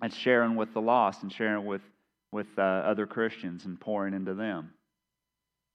That's 0.00 0.16
sharing 0.16 0.56
with 0.56 0.72
the 0.72 0.80
lost 0.80 1.22
and 1.22 1.32
sharing 1.32 1.66
with, 1.66 1.82
with 2.32 2.46
uh, 2.58 2.62
other 2.62 3.06
Christians 3.06 3.66
and 3.66 3.78
pouring 3.78 4.14
into 4.14 4.34
them. 4.34 4.70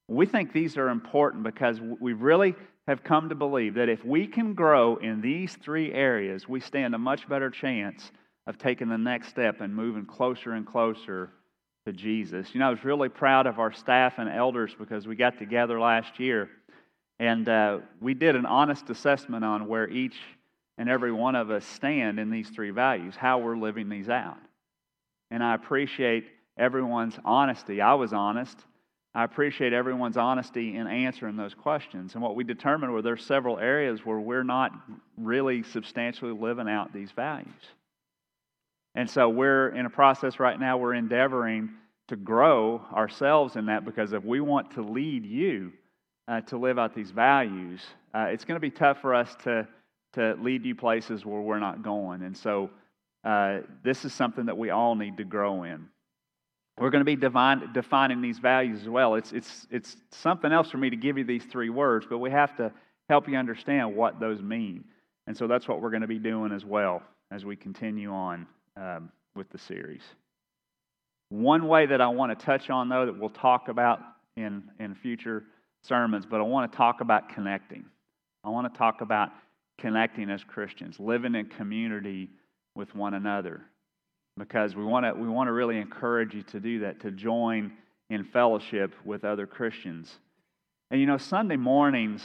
We 0.09 0.25
think 0.25 0.53
these 0.53 0.77
are 0.77 0.89
important 0.89 1.43
because 1.43 1.79
we 1.99 2.13
really 2.13 2.55
have 2.87 3.03
come 3.03 3.29
to 3.29 3.35
believe 3.35 3.75
that 3.75 3.89
if 3.89 4.03
we 4.05 4.25
can 4.25 4.53
grow 4.53 4.95
in 4.95 5.21
these 5.21 5.55
three 5.61 5.93
areas, 5.93 6.47
we 6.47 6.61
stand 6.61 6.95
a 6.95 6.97
much 6.97 7.27
better 7.27 7.49
chance 7.49 8.11
of 8.47 8.57
taking 8.57 8.87
the 8.87 8.97
next 8.97 9.27
step 9.27 9.59
and 9.59 9.75
moving 9.75 10.05
closer 10.05 10.53
and 10.53 10.65
closer 10.65 11.29
to 11.85 11.91
Jesus. 11.91 12.53
You 12.53 12.61
know, 12.61 12.67
I 12.67 12.69
was 12.69 12.85
really 12.85 13.09
proud 13.09 13.45
of 13.45 13.59
our 13.59 13.73
staff 13.73 14.13
and 14.17 14.29
elders 14.29 14.73
because 14.77 15.05
we 15.05 15.17
got 15.17 15.37
together 15.37 15.79
last 15.79 16.19
year 16.19 16.49
and 17.19 17.49
uh, 17.49 17.79
we 17.99 18.13
did 18.13 18.35
an 18.35 18.45
honest 18.45 18.89
assessment 18.89 19.43
on 19.43 19.67
where 19.67 19.89
each 19.89 20.17
and 20.77 20.89
every 20.89 21.11
one 21.11 21.35
of 21.35 21.49
us 21.49 21.65
stand 21.65 22.19
in 22.19 22.29
these 22.29 22.49
three 22.49 22.69
values, 22.69 23.15
how 23.15 23.39
we're 23.39 23.57
living 23.57 23.89
these 23.89 24.09
out. 24.09 24.37
And 25.31 25.43
I 25.43 25.55
appreciate 25.55 26.25
everyone's 26.57 27.17
honesty. 27.25 27.81
I 27.81 27.95
was 27.95 28.13
honest. 28.13 28.57
I 29.15 29.23
appreciate 29.23 29.73
everyone's 29.73 30.17
honesty 30.17 30.75
in 30.75 30.85
answering 30.85 31.35
those 31.37 31.55
questions. 31.55 32.13
And 32.13 32.21
what 32.21 32.35
we 32.35 32.43
determined 32.43 32.93
were 32.93 33.01
there's 33.01 33.25
several 33.25 33.57
areas 33.57 34.05
where 34.05 34.19
we're 34.19 34.43
not 34.43 34.71
really 35.17 35.63
substantially 35.63 36.31
living 36.31 36.69
out 36.69 36.93
these 36.93 37.11
values. 37.11 37.47
And 38.93 39.09
so 39.09 39.27
we're 39.29 39.69
in 39.69 39.87
a 39.87 39.89
process 39.89 40.39
right 40.39 40.59
now, 40.59 40.77
we're 40.77 40.93
endeavoring 40.93 41.71
to 42.09 42.15
grow 42.15 42.81
ourselves 42.93 43.55
in 43.55 43.65
that 43.65 43.85
because 43.85 44.13
if 44.13 44.23
we 44.23 44.39
want 44.39 44.71
to 44.71 44.81
lead 44.81 45.25
you 45.25 45.73
uh, 46.27 46.41
to 46.41 46.57
live 46.57 46.77
out 46.77 46.93
these 46.93 47.11
values, 47.11 47.81
uh, 48.13 48.27
it's 48.31 48.45
going 48.45 48.55
to 48.55 48.61
be 48.61 48.71
tough 48.71 49.01
for 49.01 49.13
us 49.13 49.35
to, 49.43 49.67
to 50.13 50.35
lead 50.41 50.65
you 50.65 50.75
places 50.75 51.25
where 51.25 51.41
we're 51.41 51.59
not 51.59 51.83
going. 51.83 52.21
And 52.21 52.35
so 52.35 52.69
uh, 53.23 53.59
this 53.83 54.05
is 54.05 54.13
something 54.13 54.45
that 54.45 54.57
we 54.57 54.69
all 54.69 54.95
need 54.95 55.17
to 55.17 55.23
grow 55.23 55.63
in. 55.63 55.87
We're 56.77 56.91
going 56.91 57.01
to 57.01 57.05
be 57.05 57.15
divine, 57.15 57.71
defining 57.73 58.21
these 58.21 58.37
values 58.37 58.81
as 58.81 58.89
well. 58.89 59.15
It's, 59.15 59.31
it's, 59.31 59.67
it's 59.71 59.97
something 60.11 60.51
else 60.51 60.69
for 60.69 60.77
me 60.77 60.89
to 60.91 60.95
give 60.95 61.17
you 61.17 61.23
these 61.23 61.43
three 61.43 61.69
words, 61.69 62.05
but 62.07 62.19
we 62.19 62.29
have 62.29 62.55
to 62.57 62.71
help 63.09 63.27
you 63.27 63.35
understand 63.35 63.95
what 63.95 64.19
those 64.19 64.41
mean. 64.41 64.83
And 65.25 65.35
so 65.35 65.47
that's 65.47 65.67
what 65.67 65.81
we're 65.81 65.89
going 65.89 66.01
to 66.01 66.07
be 66.07 66.19
doing 66.19 66.51
as 66.51 66.63
well 66.63 67.01
as 67.31 67.45
we 67.45 67.55
continue 67.55 68.11
on 68.11 68.45
um, 68.75 69.11
with 69.35 69.49
the 69.49 69.57
series. 69.57 70.03
One 71.29 71.67
way 71.67 71.87
that 71.87 71.99
I 71.99 72.07
want 72.07 72.37
to 72.37 72.45
touch 72.45 72.69
on, 72.69 72.89
though, 72.89 73.05
that 73.05 73.19
we'll 73.19 73.29
talk 73.29 73.69
about 73.69 73.99
in, 74.37 74.63
in 74.79 74.95
future 74.95 75.43
sermons, 75.87 76.25
but 76.25 76.39
I 76.39 76.43
want 76.43 76.71
to 76.71 76.77
talk 76.77 77.01
about 77.01 77.29
connecting. 77.29 77.85
I 78.43 78.49
want 78.49 78.71
to 78.71 78.77
talk 78.77 79.01
about 79.01 79.29
connecting 79.79 80.29
as 80.29 80.43
Christians, 80.43 80.99
living 80.99 81.35
in 81.35 81.45
community 81.45 82.29
with 82.75 82.93
one 82.95 83.13
another. 83.13 83.61
Because 84.37 84.75
we 84.75 84.83
want 84.83 85.05
to, 85.05 85.13
we 85.13 85.27
want 85.27 85.47
to 85.47 85.51
really 85.51 85.77
encourage 85.77 86.33
you 86.33 86.43
to 86.43 86.59
do 86.59 86.79
that, 86.79 86.99
to 87.01 87.11
join 87.11 87.71
in 88.09 88.23
fellowship 88.23 88.93
with 89.03 89.25
other 89.25 89.47
Christians. 89.47 90.19
And 90.91 90.99
you 90.99 91.07
know, 91.07 91.17
Sunday 91.17 91.57
mornings 91.57 92.23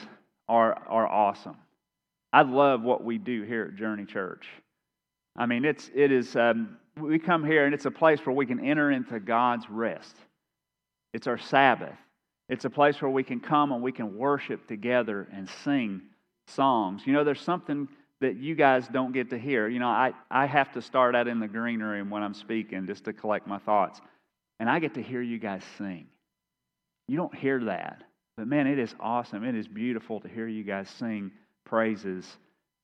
are, 0.48 0.75
are 0.88 1.07
awesome. 1.07 1.57
I 2.33 2.42
love 2.42 2.83
what 2.83 3.05
we 3.05 3.18
do 3.18 3.42
here 3.42 3.70
at 3.72 3.77
Journey 3.77 4.05
Church. 4.05 4.46
I 5.37 5.46
mean, 5.46 5.64
it's, 5.64 5.90
it 5.94 6.12
is, 6.12 6.37
um, 6.37 6.77
we 7.01 7.18
come 7.18 7.44
here 7.44 7.64
and 7.64 7.75
it's 7.75 7.87
a 7.87 7.90
place 7.90 8.25
where 8.25 8.35
we 8.35 8.46
can 8.46 8.61
enter 8.61 8.90
into 8.90 9.18
God's 9.18 9.68
rest. 9.70 10.16
It's 11.14 11.27
our 11.27 11.38
Sabbath. 11.38 11.96
It's 12.52 12.66
a 12.66 12.70
place 12.70 13.00
where 13.00 13.10
we 13.10 13.22
can 13.22 13.40
come 13.40 13.72
and 13.72 13.82
we 13.82 13.92
can 13.92 14.18
worship 14.18 14.66
together 14.66 15.26
and 15.32 15.48
sing 15.64 16.02
songs. 16.48 17.00
You 17.06 17.14
know, 17.14 17.24
there's 17.24 17.40
something 17.40 17.88
that 18.20 18.36
you 18.36 18.54
guys 18.54 18.86
don't 18.88 19.12
get 19.12 19.30
to 19.30 19.38
hear. 19.38 19.68
You 19.68 19.78
know, 19.78 19.88
I, 19.88 20.12
I 20.30 20.44
have 20.44 20.70
to 20.72 20.82
start 20.82 21.16
out 21.16 21.28
in 21.28 21.40
the 21.40 21.48
green 21.48 21.80
room 21.80 22.10
when 22.10 22.22
I'm 22.22 22.34
speaking 22.34 22.86
just 22.86 23.04
to 23.04 23.14
collect 23.14 23.46
my 23.46 23.56
thoughts. 23.56 24.02
And 24.60 24.68
I 24.68 24.80
get 24.80 24.92
to 24.94 25.02
hear 25.02 25.22
you 25.22 25.38
guys 25.38 25.62
sing. 25.78 26.08
You 27.08 27.16
don't 27.16 27.34
hear 27.34 27.58
that. 27.64 28.04
But 28.36 28.48
man, 28.48 28.66
it 28.66 28.78
is 28.78 28.94
awesome. 29.00 29.44
It 29.44 29.54
is 29.54 29.66
beautiful 29.66 30.20
to 30.20 30.28
hear 30.28 30.46
you 30.46 30.62
guys 30.62 30.90
sing 30.90 31.30
praises 31.64 32.36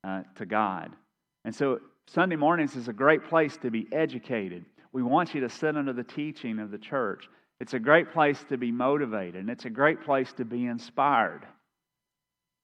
uh, 0.03 0.23
to 0.37 0.47
God. 0.47 0.97
And 1.45 1.55
so 1.55 1.81
Sunday 2.07 2.37
mornings 2.37 2.75
is 2.75 2.89
a 2.89 2.95
great 2.95 3.23
place 3.29 3.59
to 3.59 3.71
be 3.71 3.87
educated. 3.93 4.65
We 4.93 5.03
want 5.03 5.35
you 5.35 5.43
to 5.43 5.51
sit 5.51 5.77
under 5.77 5.93
the 5.93 6.05
teaching 6.05 6.59
of 6.59 6.71
the 6.71 6.79
church. 6.79 7.29
It's 7.61 7.75
a 7.75 7.79
great 7.79 8.13
place 8.13 8.43
to 8.51 8.57
be 8.57 8.71
motivated, 8.71 9.37
and 9.37 9.51
it's 9.51 9.65
a 9.65 9.71
great 9.71 10.03
place 10.03 10.33
to 10.35 10.45
be 10.45 10.67
inspired. 10.67 11.43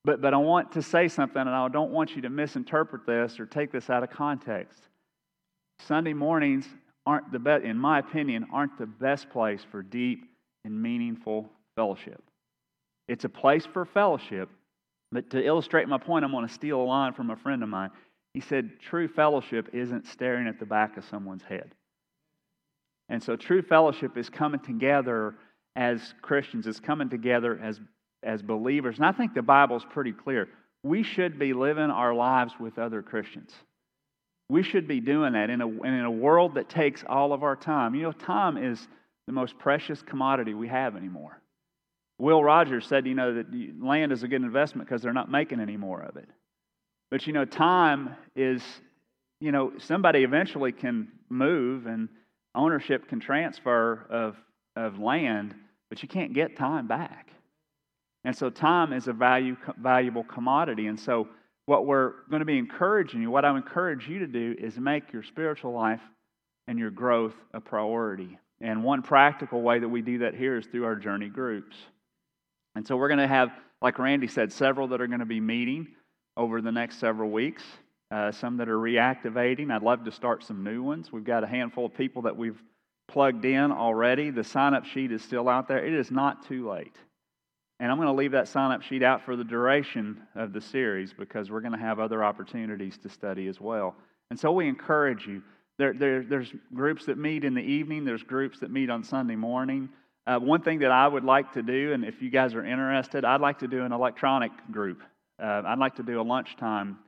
But, 0.04 0.20
but 0.20 0.34
I 0.34 0.36
want 0.36 0.72
to 0.72 0.82
say 0.82 1.08
something, 1.08 1.40
and 1.40 1.50
I 1.50 1.68
don't 1.68 1.90
want 1.90 2.14
you 2.14 2.22
to 2.22 2.30
misinterpret 2.30 3.06
this 3.06 3.40
or 3.40 3.46
take 3.46 3.72
this 3.72 3.90
out 3.90 4.02
of 4.02 4.10
context. 4.10 4.80
Sunday 5.80 6.12
mornings 6.12 6.66
aren't 7.06 7.32
the 7.32 7.38
best, 7.38 7.64
in 7.64 7.78
my 7.78 7.98
opinion, 7.98 8.46
aren't 8.52 8.78
the 8.78 8.86
best 8.86 9.30
place 9.30 9.64
for 9.70 9.82
deep 9.82 10.24
and 10.64 10.80
meaningful 10.80 11.50
fellowship. 11.76 12.22
It's 13.08 13.24
a 13.24 13.28
place 13.28 13.66
for 13.66 13.84
fellowship, 13.84 14.48
but 15.10 15.30
to 15.30 15.44
illustrate 15.44 15.88
my 15.88 15.98
point, 15.98 16.24
I'm 16.24 16.30
going 16.30 16.46
to 16.46 16.52
steal 16.52 16.80
a 16.80 16.84
line 16.84 17.12
from 17.12 17.30
a 17.30 17.36
friend 17.36 17.62
of 17.62 17.68
mine. 17.68 17.90
He 18.32 18.40
said, 18.40 18.80
True 18.80 19.08
fellowship 19.08 19.70
isn't 19.72 20.06
staring 20.06 20.46
at 20.46 20.58
the 20.58 20.66
back 20.66 20.96
of 20.96 21.04
someone's 21.04 21.42
head. 21.42 21.74
And 23.08 23.22
so, 23.22 23.36
true 23.36 23.62
fellowship 23.62 24.16
is 24.16 24.30
coming 24.30 24.60
together 24.60 25.34
as 25.76 26.14
Christians, 26.22 26.66
is 26.66 26.80
coming 26.80 27.10
together 27.10 27.58
as 27.62 27.80
as 28.24 28.42
believers, 28.42 28.96
and 28.96 29.06
I 29.06 29.12
think 29.12 29.34
the 29.34 29.42
Bible's 29.42 29.84
pretty 29.90 30.12
clear, 30.12 30.48
we 30.82 31.02
should 31.02 31.38
be 31.38 31.52
living 31.52 31.90
our 31.90 32.14
lives 32.14 32.54
with 32.58 32.78
other 32.78 33.02
Christians. 33.02 33.52
We 34.48 34.62
should 34.62 34.86
be 34.88 35.00
doing 35.00 35.32
that 35.34 35.50
in 35.50 35.60
a, 35.60 35.68
in 35.68 36.04
a 36.04 36.10
world 36.10 36.54
that 36.54 36.68
takes 36.68 37.04
all 37.06 37.32
of 37.32 37.42
our 37.42 37.56
time. 37.56 37.94
You 37.94 38.02
know, 38.02 38.12
time 38.12 38.56
is 38.56 38.86
the 39.26 39.32
most 39.32 39.58
precious 39.58 40.02
commodity 40.02 40.52
we 40.52 40.68
have 40.68 40.96
anymore. 40.96 41.40
Will 42.18 42.44
Rogers 42.44 42.86
said, 42.86 43.06
you 43.06 43.14
know, 43.14 43.34
that 43.34 43.46
land 43.82 44.12
is 44.12 44.22
a 44.22 44.28
good 44.28 44.42
investment 44.42 44.86
because 44.86 45.02
they're 45.02 45.12
not 45.12 45.30
making 45.30 45.60
any 45.60 45.76
more 45.76 46.02
of 46.02 46.16
it. 46.16 46.28
But, 47.10 47.26
you 47.26 47.32
know, 47.32 47.44
time 47.44 48.14
is, 48.36 48.62
you 49.40 49.50
know, 49.52 49.72
somebody 49.78 50.22
eventually 50.22 50.72
can 50.72 51.08
move 51.28 51.86
and 51.86 52.08
ownership 52.54 53.08
can 53.08 53.20
transfer 53.20 54.06
of, 54.10 54.36
of 54.76 54.98
land, 54.98 55.54
but 55.88 56.02
you 56.02 56.08
can't 56.08 56.32
get 56.32 56.56
time 56.56 56.86
back. 56.86 57.30
And 58.24 58.36
so 58.36 58.50
time 58.50 58.92
is 58.92 59.06
a 59.06 59.12
value, 59.12 59.56
valuable 59.78 60.24
commodity. 60.24 60.86
And 60.86 60.98
so 60.98 61.28
what 61.66 61.86
we're 61.86 62.12
going 62.30 62.40
to 62.40 62.46
be 62.46 62.58
encouraging 62.58 63.22
you, 63.22 63.30
what 63.30 63.44
I 63.44 63.54
encourage 63.56 64.08
you 64.08 64.20
to 64.20 64.26
do 64.26 64.54
is 64.58 64.78
make 64.78 65.12
your 65.12 65.22
spiritual 65.22 65.72
life 65.72 66.00
and 66.66 66.78
your 66.78 66.90
growth 66.90 67.34
a 67.52 67.60
priority. 67.60 68.38
And 68.60 68.82
one 68.82 69.02
practical 69.02 69.60
way 69.60 69.78
that 69.78 69.88
we 69.88 70.00
do 70.00 70.18
that 70.18 70.34
here 70.34 70.56
is 70.56 70.66
through 70.66 70.84
our 70.84 70.96
journey 70.96 71.28
groups. 71.28 71.76
And 72.74 72.86
so 72.86 72.96
we're 72.96 73.08
going 73.08 73.18
to 73.18 73.26
have, 73.26 73.50
like 73.82 73.98
Randy 73.98 74.26
said, 74.26 74.52
several 74.52 74.88
that 74.88 75.00
are 75.00 75.06
going 75.06 75.20
to 75.20 75.26
be 75.26 75.40
meeting 75.40 75.88
over 76.36 76.60
the 76.60 76.72
next 76.72 76.98
several 76.98 77.30
weeks. 77.30 77.62
Uh, 78.14 78.30
some 78.30 78.56
that 78.58 78.68
are 78.68 78.78
reactivating. 78.78 79.72
I'd 79.72 79.82
love 79.82 80.04
to 80.04 80.12
start 80.12 80.44
some 80.44 80.62
new 80.62 80.84
ones. 80.84 81.10
We've 81.10 81.24
got 81.24 81.42
a 81.42 81.48
handful 81.48 81.84
of 81.84 81.94
people 81.94 82.22
that 82.22 82.36
we've 82.36 82.62
plugged 83.08 83.44
in 83.44 83.72
already. 83.72 84.30
The 84.30 84.44
sign 84.44 84.72
up 84.72 84.84
sheet 84.84 85.10
is 85.10 85.20
still 85.20 85.48
out 85.48 85.66
there. 85.66 85.84
It 85.84 85.92
is 85.92 86.12
not 86.12 86.46
too 86.46 86.70
late. 86.70 86.94
And 87.80 87.90
I'm 87.90 87.98
going 87.98 88.06
to 88.06 88.14
leave 88.14 88.30
that 88.30 88.46
sign 88.46 88.70
up 88.70 88.82
sheet 88.82 89.02
out 89.02 89.24
for 89.24 89.34
the 89.34 89.42
duration 89.42 90.22
of 90.36 90.52
the 90.52 90.60
series 90.60 91.12
because 91.12 91.50
we're 91.50 91.60
going 91.60 91.72
to 91.72 91.78
have 91.78 91.98
other 91.98 92.22
opportunities 92.22 92.96
to 92.98 93.08
study 93.08 93.48
as 93.48 93.60
well. 93.60 93.96
And 94.30 94.38
so 94.38 94.52
we 94.52 94.68
encourage 94.68 95.26
you. 95.26 95.42
There, 95.78 95.92
there, 95.92 96.22
there's 96.22 96.54
groups 96.72 97.06
that 97.06 97.18
meet 97.18 97.42
in 97.42 97.54
the 97.54 97.62
evening, 97.62 98.04
there's 98.04 98.22
groups 98.22 98.60
that 98.60 98.70
meet 98.70 98.90
on 98.90 99.02
Sunday 99.02 99.34
morning. 99.34 99.88
Uh, 100.24 100.38
one 100.38 100.62
thing 100.62 100.78
that 100.78 100.92
I 100.92 101.08
would 101.08 101.24
like 101.24 101.54
to 101.54 101.64
do, 101.64 101.92
and 101.92 102.04
if 102.04 102.22
you 102.22 102.30
guys 102.30 102.54
are 102.54 102.64
interested, 102.64 103.24
I'd 103.24 103.40
like 103.40 103.58
to 103.58 103.66
do 103.66 103.84
an 103.84 103.90
electronic 103.90 104.52
group. 104.70 105.02
Uh, 105.42 105.62
I'd 105.66 105.80
like 105.80 105.96
to 105.96 106.04
do 106.04 106.20
a 106.20 106.22
lunchtime 106.22 106.98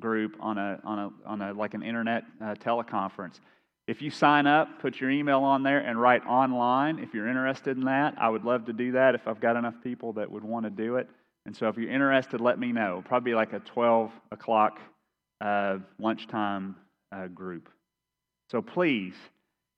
group 0.00 0.36
on 0.40 0.58
a, 0.58 0.80
on 0.84 0.98
a, 0.98 1.10
on 1.26 1.42
a 1.42 1.52
like 1.52 1.74
an 1.74 1.82
internet 1.82 2.24
uh, 2.40 2.54
teleconference. 2.54 3.40
If 3.86 4.00
you 4.00 4.10
sign 4.10 4.46
up, 4.46 4.80
put 4.80 5.00
your 5.00 5.10
email 5.10 5.40
on 5.40 5.62
there 5.62 5.78
and 5.78 6.00
write 6.00 6.24
online 6.26 6.98
if 6.98 7.12
you're 7.12 7.28
interested 7.28 7.76
in 7.76 7.84
that. 7.84 8.14
I 8.18 8.30
would 8.30 8.44
love 8.44 8.64
to 8.66 8.72
do 8.72 8.92
that 8.92 9.14
if 9.14 9.28
I've 9.28 9.40
got 9.40 9.56
enough 9.56 9.74
people 9.82 10.14
that 10.14 10.30
would 10.30 10.44
want 10.44 10.64
to 10.64 10.70
do 10.70 10.96
it. 10.96 11.08
And 11.46 11.54
so 11.54 11.68
if 11.68 11.76
you're 11.76 11.90
interested, 11.90 12.40
let 12.40 12.58
me 12.58 12.72
know. 12.72 13.02
Probably 13.06 13.34
like 13.34 13.52
a 13.52 13.60
12 13.60 14.10
o'clock 14.32 14.80
uh, 15.42 15.78
lunchtime 15.98 16.76
uh, 17.12 17.26
group. 17.26 17.68
So 18.50 18.62
please 18.62 19.14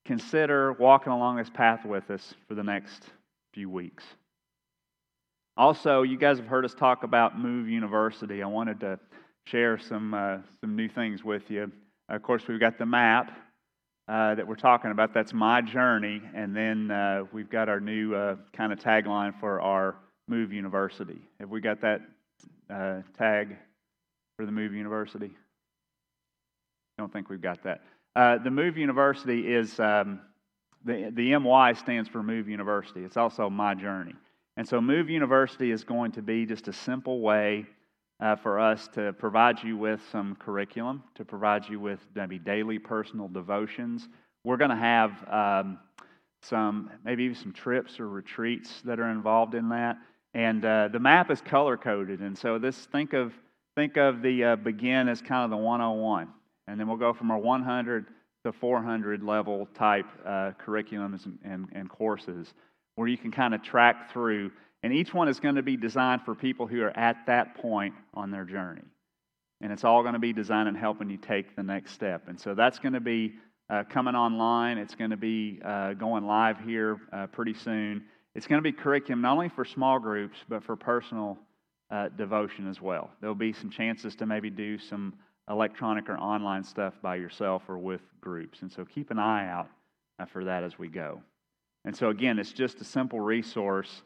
consider 0.05 0.71
walking 0.73 1.11
along 1.11 1.35
this 1.35 1.49
path 1.49 1.85
with 1.85 2.09
us 2.09 2.33
for 2.47 2.55
the 2.55 2.63
next 2.63 3.03
few 3.53 3.69
weeks. 3.69 4.05
Also, 5.57 6.03
you 6.03 6.17
guys 6.17 6.37
have 6.37 6.47
heard 6.47 6.63
us 6.63 6.73
talk 6.73 7.03
about 7.03 7.37
Move 7.37 7.67
University. 7.67 8.41
I 8.41 8.47
wanted 8.47 8.79
to 8.81 8.99
share 9.49 9.77
some, 9.77 10.13
uh, 10.13 10.37
some 10.61 10.75
new 10.75 10.89
things 10.89 11.23
with 11.23 11.49
you. 11.49 11.71
Of 12.09 12.21
course, 12.21 12.47
we've 12.47 12.59
got 12.59 12.77
the 12.77 12.85
map 12.85 13.31
uh, 14.07 14.35
that 14.35 14.47
we're 14.47 14.55
talking 14.55 14.91
about. 14.91 15.13
That's 15.13 15.33
my 15.33 15.61
journey. 15.61 16.21
And 16.33 16.55
then 16.55 16.91
uh, 16.91 17.23
we've 17.31 17.49
got 17.49 17.69
our 17.69 17.79
new 17.79 18.15
uh, 18.15 18.35
kind 18.53 18.73
of 18.73 18.79
tagline 18.79 19.37
for 19.39 19.61
our 19.61 19.95
Move 20.27 20.51
University. 20.51 21.21
Have 21.39 21.49
we 21.49 21.61
got 21.61 21.81
that 21.81 22.01
uh, 22.69 23.01
tag 23.17 23.55
for 24.37 24.45
the 24.45 24.51
Move 24.51 24.73
University? 24.73 25.31
Don't 26.97 27.11
think 27.11 27.29
we've 27.29 27.41
got 27.41 27.63
that. 27.63 27.81
Uh, 28.15 28.37
the 28.37 28.51
Move 28.51 28.77
University 28.77 29.53
is 29.53 29.79
um, 29.79 30.19
the, 30.83 31.11
the 31.13 31.37
MY 31.37 31.73
stands 31.73 32.09
for 32.09 32.23
Move 32.23 32.49
University. 32.49 33.03
It's 33.03 33.17
also 33.17 33.49
my 33.49 33.75
journey. 33.75 34.15
And 34.57 34.67
so 34.67 34.81
Move 34.81 35.09
University 35.09 35.71
is 35.71 35.83
going 35.83 36.11
to 36.13 36.21
be 36.21 36.45
just 36.45 36.67
a 36.67 36.73
simple 36.73 37.21
way 37.21 37.67
uh, 38.19 38.35
for 38.35 38.59
us 38.59 38.87
to 38.89 39.13
provide 39.13 39.61
you 39.63 39.77
with 39.77 40.01
some 40.11 40.35
curriculum, 40.35 41.03
to 41.15 41.23
provide 41.23 41.67
you 41.69 41.79
with 41.79 41.99
maybe 42.15 42.39
daily 42.39 42.79
personal 42.79 43.27
devotions. 43.27 44.07
We're 44.43 44.57
going 44.57 44.71
to 44.71 44.75
have 44.75 45.27
um, 45.29 45.79
some, 46.41 46.89
maybe 47.03 47.23
even 47.23 47.35
some 47.35 47.53
trips 47.53 47.99
or 47.99 48.09
retreats 48.09 48.81
that 48.85 48.99
are 48.99 49.09
involved 49.09 49.53
in 49.53 49.69
that. 49.69 49.97
And 50.33 50.63
uh, 50.65 50.89
the 50.89 50.99
map 50.99 51.31
is 51.31 51.41
color 51.41 51.77
coded. 51.77 52.21
And 52.21 52.37
so 52.37 52.57
this, 52.59 52.77
think 52.91 53.13
of, 53.13 53.33
think 53.75 53.97
of 53.97 54.21
the 54.21 54.43
uh, 54.43 54.55
begin 54.55 55.07
as 55.09 55.21
kind 55.21 55.43
of 55.43 55.49
the 55.49 55.57
101. 55.57 56.27
And 56.67 56.79
then 56.79 56.87
we'll 56.87 56.97
go 56.97 57.13
from 57.13 57.31
our 57.31 57.37
100 57.37 58.07
to 58.45 58.51
400 58.51 59.23
level 59.23 59.67
type 59.73 60.05
uh, 60.25 60.51
curriculums 60.63 61.25
and, 61.25 61.39
and, 61.43 61.67
and 61.73 61.89
courses 61.89 62.53
where 62.95 63.07
you 63.07 63.17
can 63.17 63.31
kind 63.31 63.53
of 63.53 63.61
track 63.61 64.11
through 64.11 64.51
and 64.83 64.93
each 64.93 65.13
one 65.13 65.27
is 65.27 65.39
going 65.39 65.55
to 65.55 65.63
be 65.63 65.77
designed 65.77 66.21
for 66.23 66.35
people 66.35 66.67
who 66.67 66.81
are 66.81 66.95
at 66.97 67.25
that 67.27 67.55
point 67.55 67.93
on 68.13 68.31
their 68.31 68.45
journey. 68.45 68.83
And 69.61 69.71
it's 69.71 69.83
all 69.83 70.01
going 70.03 70.13
to 70.13 70.19
be 70.19 70.33
designed 70.33 70.67
and 70.67 70.77
helping 70.77 71.09
you 71.09 71.17
take 71.17 71.55
the 71.55 71.63
next 71.63 71.93
step. 71.93 72.27
And 72.27 72.39
so 72.39 72.53
that's 72.53 72.77
going 72.77 72.93
to 72.93 72.99
be 72.99 73.33
uh, 73.69 73.83
coming 73.89 74.15
online. 74.15 74.77
It's 74.77 74.95
going 74.95 75.09
to 75.09 75.17
be 75.17 75.59
uh, 75.65 75.93
going 75.93 76.25
live 76.25 76.59
here 76.59 76.97
uh, 77.11 77.27
pretty 77.27 77.55
soon. 77.55 78.03
It's 78.35 78.45
going 78.45 78.59
to 78.59 78.63
be 78.63 78.71
curriculum 78.71 79.21
not 79.21 79.33
only 79.33 79.49
for 79.49 79.65
small 79.65 79.97
groups, 79.99 80.37
but 80.47 80.63
for 80.63 80.75
personal 80.75 81.39
uh, 81.89 82.09
devotion 82.09 82.69
as 82.69 82.79
well. 82.79 83.09
There'll 83.19 83.35
be 83.35 83.53
some 83.53 83.71
chances 83.71 84.15
to 84.17 84.27
maybe 84.27 84.51
do 84.51 84.77
some 84.77 85.15
electronic 85.49 86.07
or 86.09 86.17
online 86.17 86.63
stuff 86.63 86.93
by 87.01 87.15
yourself 87.15 87.63
or 87.67 87.77
with 87.77 88.01
groups. 88.21 88.61
And 88.61 88.71
so 88.71 88.85
keep 88.85 89.09
an 89.09 89.17
eye 89.17 89.49
out 89.49 89.69
uh, 90.19 90.25
for 90.25 90.43
that 90.45 90.63
as 90.63 90.77
we 90.77 90.87
go. 90.87 91.21
And 91.85 91.95
so, 91.95 92.09
again, 92.09 92.37
it's 92.37 92.51
just 92.51 92.81
a 92.81 92.83
simple 92.83 93.21
resource 93.21 94.01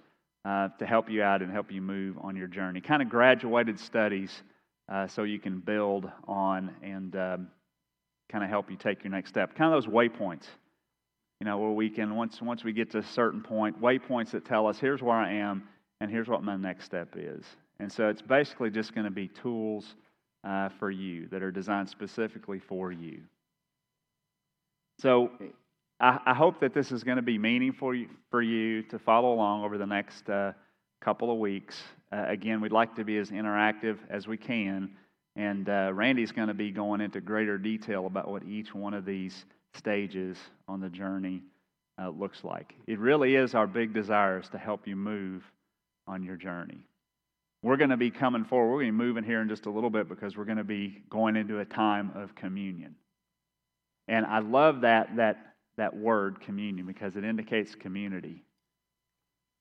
uh, 0.45 0.69
to 0.80 0.86
help 0.86 1.10
you 1.10 1.21
out 1.23 1.41
and 1.41 1.51
help 1.51 1.71
you 1.71 1.82
move 1.82 2.17
on 2.21 2.36
your 2.36 2.47
journey. 2.47 2.82
Kind 2.82 3.01
of 3.01 3.10
graduated 3.10 3.80
studies 3.80 4.32
uh, 4.91 5.08
so 5.08 5.23
you 5.23 5.39
can 5.39 5.60
build 5.60 6.10
on 6.27 6.73
and 6.82 7.15
um, 7.15 7.47
kind 8.32 8.43
of 8.43 8.49
help 8.49 8.71
you 8.71 8.77
take 8.77 9.04
your 9.04 9.12
next 9.12 9.30
step. 9.30 9.56
Kind 9.56 9.73
of 9.73 9.84
those 9.84 9.91
waypoints, 9.91 10.45
you 11.39 11.45
know, 11.45 11.58
where 11.58 11.71
we 11.71 11.89
can, 11.89 12.15
once, 12.15 12.41
once 12.41 12.63
we 12.63 12.73
get 12.73 12.91
to 12.91 12.99
a 12.99 13.04
certain 13.04 13.41
point, 13.41 13.82
waypoints 13.82 14.32
that 14.32 14.45
tell 14.45 14.67
us 14.67 14.80
here's 14.80 15.01
where 15.01 15.15
I 15.15 15.34
am 15.34 15.63
and 15.99 16.10
here's 16.10 16.27
what 16.27 16.43
my 16.43 16.56
next 16.56 16.86
step 16.86 17.15
is. 17.15 17.45
And 17.80 17.91
so 17.91 18.10
it's 18.10 18.21
basically 18.21 18.69
just 18.69 18.93
going 18.95 19.06
to 19.06 19.12
be 19.12 19.27
tools 19.27 19.95
uh, 20.43 20.69
for 20.80 20.89
you 20.89 21.27
that 21.27 21.43
are 21.43 21.51
designed 21.51 21.89
specifically 21.89 22.60
for 22.60 22.91
you. 22.91 23.21
So 24.99 25.32
I, 26.02 26.20
I 26.26 26.34
hope 26.34 26.60
that 26.62 26.74
this 26.74 26.92
is 26.92 27.04
going 27.04 27.18
to 27.18 27.22
be 27.22 27.38
meaningful 27.38 27.94
for 28.32 28.42
you 28.42 28.82
to 28.84 28.98
follow 28.98 29.34
along 29.34 29.64
over 29.64 29.78
the 29.78 29.86
next 29.86 30.28
uh, 30.30 30.54
couple 31.00 31.32
of 31.32 31.38
weeks. 31.38 31.80
Uh, 32.12 32.26
again, 32.28 32.60
we'd 32.60 32.72
like 32.72 32.96
to 32.96 33.06
be 33.06 33.18
as 33.18 33.30
interactive 33.30 34.00
as 34.10 34.28
we 34.28 34.36
can. 34.36 34.90
And 35.36 35.70
uh, 35.70 35.92
Randy's 35.94 36.32
going 36.32 36.48
to 36.48 36.56
be 36.56 36.72
going 36.72 37.02
into 37.02 37.22
greater 37.22 37.58
detail 37.58 38.08
about 38.08 38.30
what 38.30 38.44
each 38.44 38.74
one 38.74 38.96
of 38.96 39.06
these 39.06 39.46
stages 39.76 40.38
on 40.68 40.82
the 40.82 40.90
journey 40.90 41.44
uh, 42.02 42.10
looks 42.10 42.44
like. 42.44 42.74
It 42.88 42.98
really 42.98 43.36
is 43.36 43.54
our 43.54 43.68
big 43.68 43.94
desire 43.94 44.40
is 44.40 44.50
to 44.50 44.58
help 44.58 44.88
you 44.88 44.96
move 44.96 45.44
on 46.08 46.24
your 46.24 46.36
journey. 46.36 46.80
We're 47.62 47.78
going 47.78 47.92
to 47.92 47.98
be 47.98 48.10
coming 48.10 48.44
forward. 48.44 48.72
We're 48.72 48.82
going 48.82 48.88
to 48.88 48.98
be 48.98 49.06
moving 49.06 49.24
here 49.24 49.40
in 49.40 49.48
just 49.48 49.68
a 49.68 49.70
little 49.70 49.92
bit 49.92 50.10
because 50.10 50.36
we're 50.36 50.46
going 50.46 50.58
to 50.58 50.64
be 50.64 51.04
going 51.12 51.36
into 51.36 51.60
a 51.60 51.66
time 51.66 52.12
of 52.16 52.34
communion. 52.34 52.96
And 54.08 54.26
I 54.26 54.40
love 54.40 54.82
that, 54.82 55.16
that, 55.18 55.51
that 55.77 55.95
word, 55.95 56.41
communion, 56.41 56.86
because 56.86 57.15
it 57.15 57.23
indicates 57.23 57.75
community. 57.75 58.43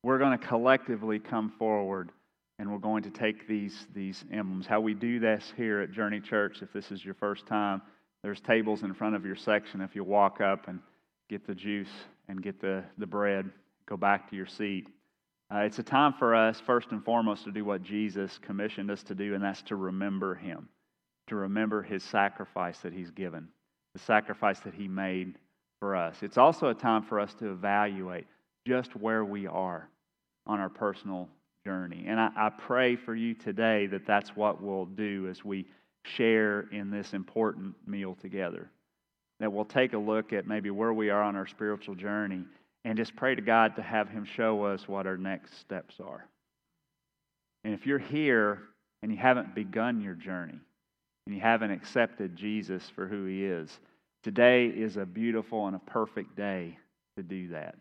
We're 0.02 0.18
going 0.18 0.38
to 0.38 0.46
collectively 0.46 1.18
come 1.18 1.52
forward 1.58 2.10
and 2.58 2.70
we're 2.70 2.78
going 2.78 3.02
to 3.04 3.10
take 3.10 3.48
these, 3.48 3.86
these 3.94 4.24
emblems. 4.30 4.66
How 4.66 4.80
we 4.80 4.92
do 4.92 5.18
this 5.18 5.52
here 5.56 5.80
at 5.80 5.92
Journey 5.92 6.20
Church, 6.20 6.58
if 6.60 6.72
this 6.72 6.90
is 6.90 7.02
your 7.04 7.14
first 7.14 7.46
time, 7.46 7.80
there's 8.22 8.40
tables 8.40 8.82
in 8.82 8.92
front 8.92 9.16
of 9.16 9.24
your 9.24 9.36
section. 9.36 9.80
If 9.80 9.94
you 9.94 10.04
walk 10.04 10.42
up 10.42 10.68
and 10.68 10.80
get 11.30 11.46
the 11.46 11.54
juice 11.54 11.88
and 12.28 12.42
get 12.42 12.60
the, 12.60 12.84
the 12.98 13.06
bread, 13.06 13.50
go 13.88 13.96
back 13.96 14.28
to 14.28 14.36
your 14.36 14.46
seat. 14.46 14.88
Uh, 15.52 15.60
it's 15.60 15.78
a 15.78 15.82
time 15.82 16.12
for 16.12 16.34
us, 16.34 16.60
first 16.60 16.92
and 16.92 17.02
foremost, 17.04 17.44
to 17.44 17.50
do 17.50 17.64
what 17.64 17.82
Jesus 17.82 18.38
commissioned 18.42 18.90
us 18.90 19.02
to 19.04 19.14
do, 19.14 19.34
and 19.34 19.42
that's 19.42 19.62
to 19.62 19.76
remember 19.76 20.34
Him, 20.34 20.68
to 21.28 21.36
remember 21.36 21.82
His 21.82 22.04
sacrifice 22.04 22.78
that 22.80 22.92
He's 22.92 23.10
given, 23.10 23.48
the 23.94 24.00
sacrifice 24.00 24.60
that 24.60 24.74
He 24.74 24.86
made 24.86 25.38
for 25.80 25.96
us. 25.96 26.22
It's 26.22 26.38
also 26.38 26.68
a 26.68 26.74
time 26.74 27.02
for 27.02 27.18
us 27.18 27.34
to 27.34 27.50
evaluate 27.50 28.26
just 28.66 28.94
where 28.94 29.24
we 29.24 29.46
are 29.46 29.88
on 30.46 30.60
our 30.60 30.68
personal 30.68 31.28
journey. 31.64 32.04
And 32.06 32.20
I, 32.20 32.30
I 32.36 32.50
pray 32.50 32.96
for 32.96 33.14
you 33.14 33.34
today 33.34 33.86
that 33.86 34.06
that's 34.06 34.36
what 34.36 34.62
we'll 34.62 34.86
do 34.86 35.26
as 35.28 35.44
we 35.44 35.66
share 36.04 36.68
in 36.70 36.90
this 36.90 37.14
important 37.14 37.74
meal 37.86 38.14
together. 38.20 38.70
That 39.40 39.52
we'll 39.52 39.64
take 39.64 39.94
a 39.94 39.98
look 39.98 40.34
at 40.34 40.46
maybe 40.46 40.70
where 40.70 40.92
we 40.92 41.08
are 41.08 41.22
on 41.22 41.34
our 41.34 41.46
spiritual 41.46 41.94
journey 41.94 42.44
and 42.84 42.96
just 42.96 43.16
pray 43.16 43.34
to 43.34 43.42
God 43.42 43.76
to 43.76 43.82
have 43.82 44.08
Him 44.08 44.24
show 44.24 44.64
us 44.64 44.86
what 44.86 45.06
our 45.06 45.16
next 45.16 45.58
steps 45.60 45.96
are. 45.98 46.26
And 47.64 47.72
if 47.72 47.86
you're 47.86 47.98
here 47.98 48.60
and 49.02 49.10
you 49.10 49.18
haven't 49.18 49.54
begun 49.54 50.00
your 50.02 50.14
journey 50.14 50.58
and 51.26 51.34
you 51.34 51.40
haven't 51.40 51.70
accepted 51.70 52.36
Jesus 52.36 52.90
for 52.94 53.06
who 53.06 53.24
He 53.24 53.44
is, 53.44 53.80
today 54.22 54.66
is 54.66 54.96
a 54.96 55.06
beautiful 55.06 55.66
and 55.66 55.76
a 55.76 55.80
perfect 55.80 56.36
day 56.36 56.78
to 57.16 57.22
do 57.22 57.48
that. 57.48 57.76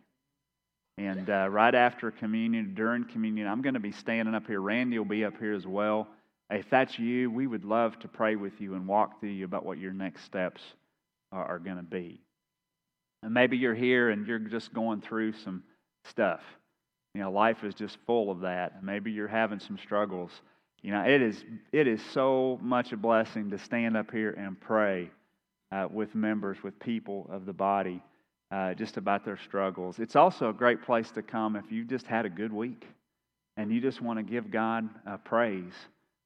And 0.98 1.30
uh, 1.30 1.48
right 1.50 1.74
after 1.74 2.12
communion, 2.12 2.74
during 2.76 3.06
communion, 3.06 3.48
I'm 3.48 3.62
going 3.62 3.76
to 3.76 3.80
be 3.80 3.94
standing 3.94 4.36
up 4.36 4.48
here. 4.48 4.60
Randy 4.60 4.98
will 4.98 5.06
be 5.06 5.24
up 5.24 5.38
here 5.40 5.54
as 5.54 5.66
well. 5.66 6.08
If 6.50 6.70
that's 6.70 7.00
you, 7.00 7.32
we 7.32 7.48
would 7.48 7.64
love 7.64 7.98
to 8.00 8.08
pray 8.08 8.36
with 8.36 8.60
you 8.60 8.76
and 8.76 8.88
walk 8.88 9.20
through 9.20 9.30
you 9.30 9.46
about 9.46 9.66
what 9.66 9.78
your 9.78 9.94
next 9.94 10.26
steps 10.26 10.62
are, 11.32 11.46
are 11.46 11.60
going 11.60 11.78
to 11.78 11.84
be. 11.84 12.22
And 13.24 13.34
maybe 13.34 13.58
you're 13.58 13.76
here 13.76 14.10
and 14.10 14.28
you're 14.28 14.40
just 14.40 14.74
going 14.74 15.02
through 15.02 15.34
some 15.34 15.64
stuff. 16.06 16.42
You 17.14 17.22
know, 17.22 17.32
life 17.32 17.64
is 17.64 17.76
just 17.76 17.98
full 18.06 18.30
of 18.30 18.42
that. 18.42 18.84
Maybe 18.84 19.12
you're 19.12 19.28
having 19.28 19.60
some 19.60 19.78
struggles. 19.78 20.32
You 20.82 20.92
know, 20.92 21.02
it 21.02 21.22
is, 21.22 21.44
it 21.72 21.88
is 21.88 22.02
so 22.12 22.60
much 22.62 22.92
a 22.92 22.98
blessing 22.98 23.52
to 23.52 23.58
stand 23.58 23.96
up 23.96 24.12
here 24.12 24.32
and 24.32 24.60
pray 24.60 25.12
uh, 25.72 25.88
with 25.92 26.16
members, 26.16 26.58
with 26.64 26.80
people 26.80 27.28
of 27.32 27.46
the 27.46 27.54
body 27.54 28.02
uh, 28.52 28.74
just 28.74 28.98
about 28.98 29.26
their 29.26 29.38
struggles. 29.38 30.00
It's 30.00 30.16
also 30.16 30.50
a 30.50 30.54
great 30.54 30.82
place 30.82 31.12
to 31.12 31.22
come 31.22 31.56
if 31.56 31.72
you've 31.72 31.88
just 31.88 32.08
had 32.08 32.26
a 32.26 32.30
good 32.30 32.52
week 32.52 32.88
and 33.58 33.72
you 33.72 33.82
just 33.82 34.02
want 34.02 34.18
to 34.18 34.24
give 34.24 34.50
God 34.50 34.90
uh, 35.06 35.18
praise 35.18 35.74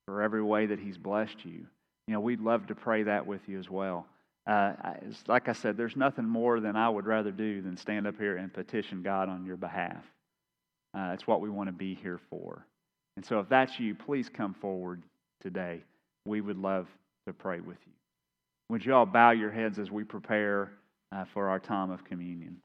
for 0.06 0.21
every 0.21 0.43
way 0.43 0.67
that 0.67 0.79
He's 0.79 0.97
blessed 0.97 1.43
you. 1.43 1.65
You 2.08 2.13
know, 2.13 2.19
we'd 2.19 2.41
love 2.41 2.67
to 2.67 2.75
pray 2.75 3.03
that 3.03 3.25
with 3.25 3.41
you 3.47 3.60
as 3.60 3.69
well. 3.69 4.06
Uh, 4.45 4.73
like 5.27 5.47
I 5.47 5.53
said, 5.53 5.77
there's 5.77 5.95
nothing 5.95 6.25
more 6.25 6.60
than 6.60 6.75
I 6.75 6.89
would 6.89 7.06
rather 7.06 7.32
do 7.32 7.62
than 7.62 7.77
stand 7.77 8.08
up 8.08 8.17
here 8.17 8.38
and 8.38 8.53
petition 8.53 9.01
God 9.01 9.29
on 9.29 9.45
your 9.45 9.56
behalf. 9.56 10.03
Uh, 10.95 11.12
it's 11.13 11.25
what 11.25 11.41
we 11.41 11.49
want 11.49 11.69
to 11.69 11.73
be 11.73 11.95
here 11.95 12.19
for. 12.29 12.65
And 13.15 13.25
so, 13.25 13.39
if 13.39 13.49
that's 13.49 13.79
you, 13.79 13.95
please 13.95 14.29
come 14.29 14.53
forward 14.53 15.01
today. 15.41 15.82
We 16.25 16.41
would 16.41 16.58
love 16.58 16.88
to 17.25 17.34
pray 17.34 17.62
with 17.62 17.77
you. 17.86 17.93
Would 18.69 18.86
you 18.86 18.93
all 18.93 19.06
bow 19.06 19.32
your 19.32 19.52
heads 19.52 19.80
as 19.80 19.91
we 19.91 20.04
prepare? 20.04 20.71
uh, 21.13 21.26
for 21.34 21.49
our 21.49 21.60
time 21.60 21.91
of 21.91 22.04
communion. 22.04 22.58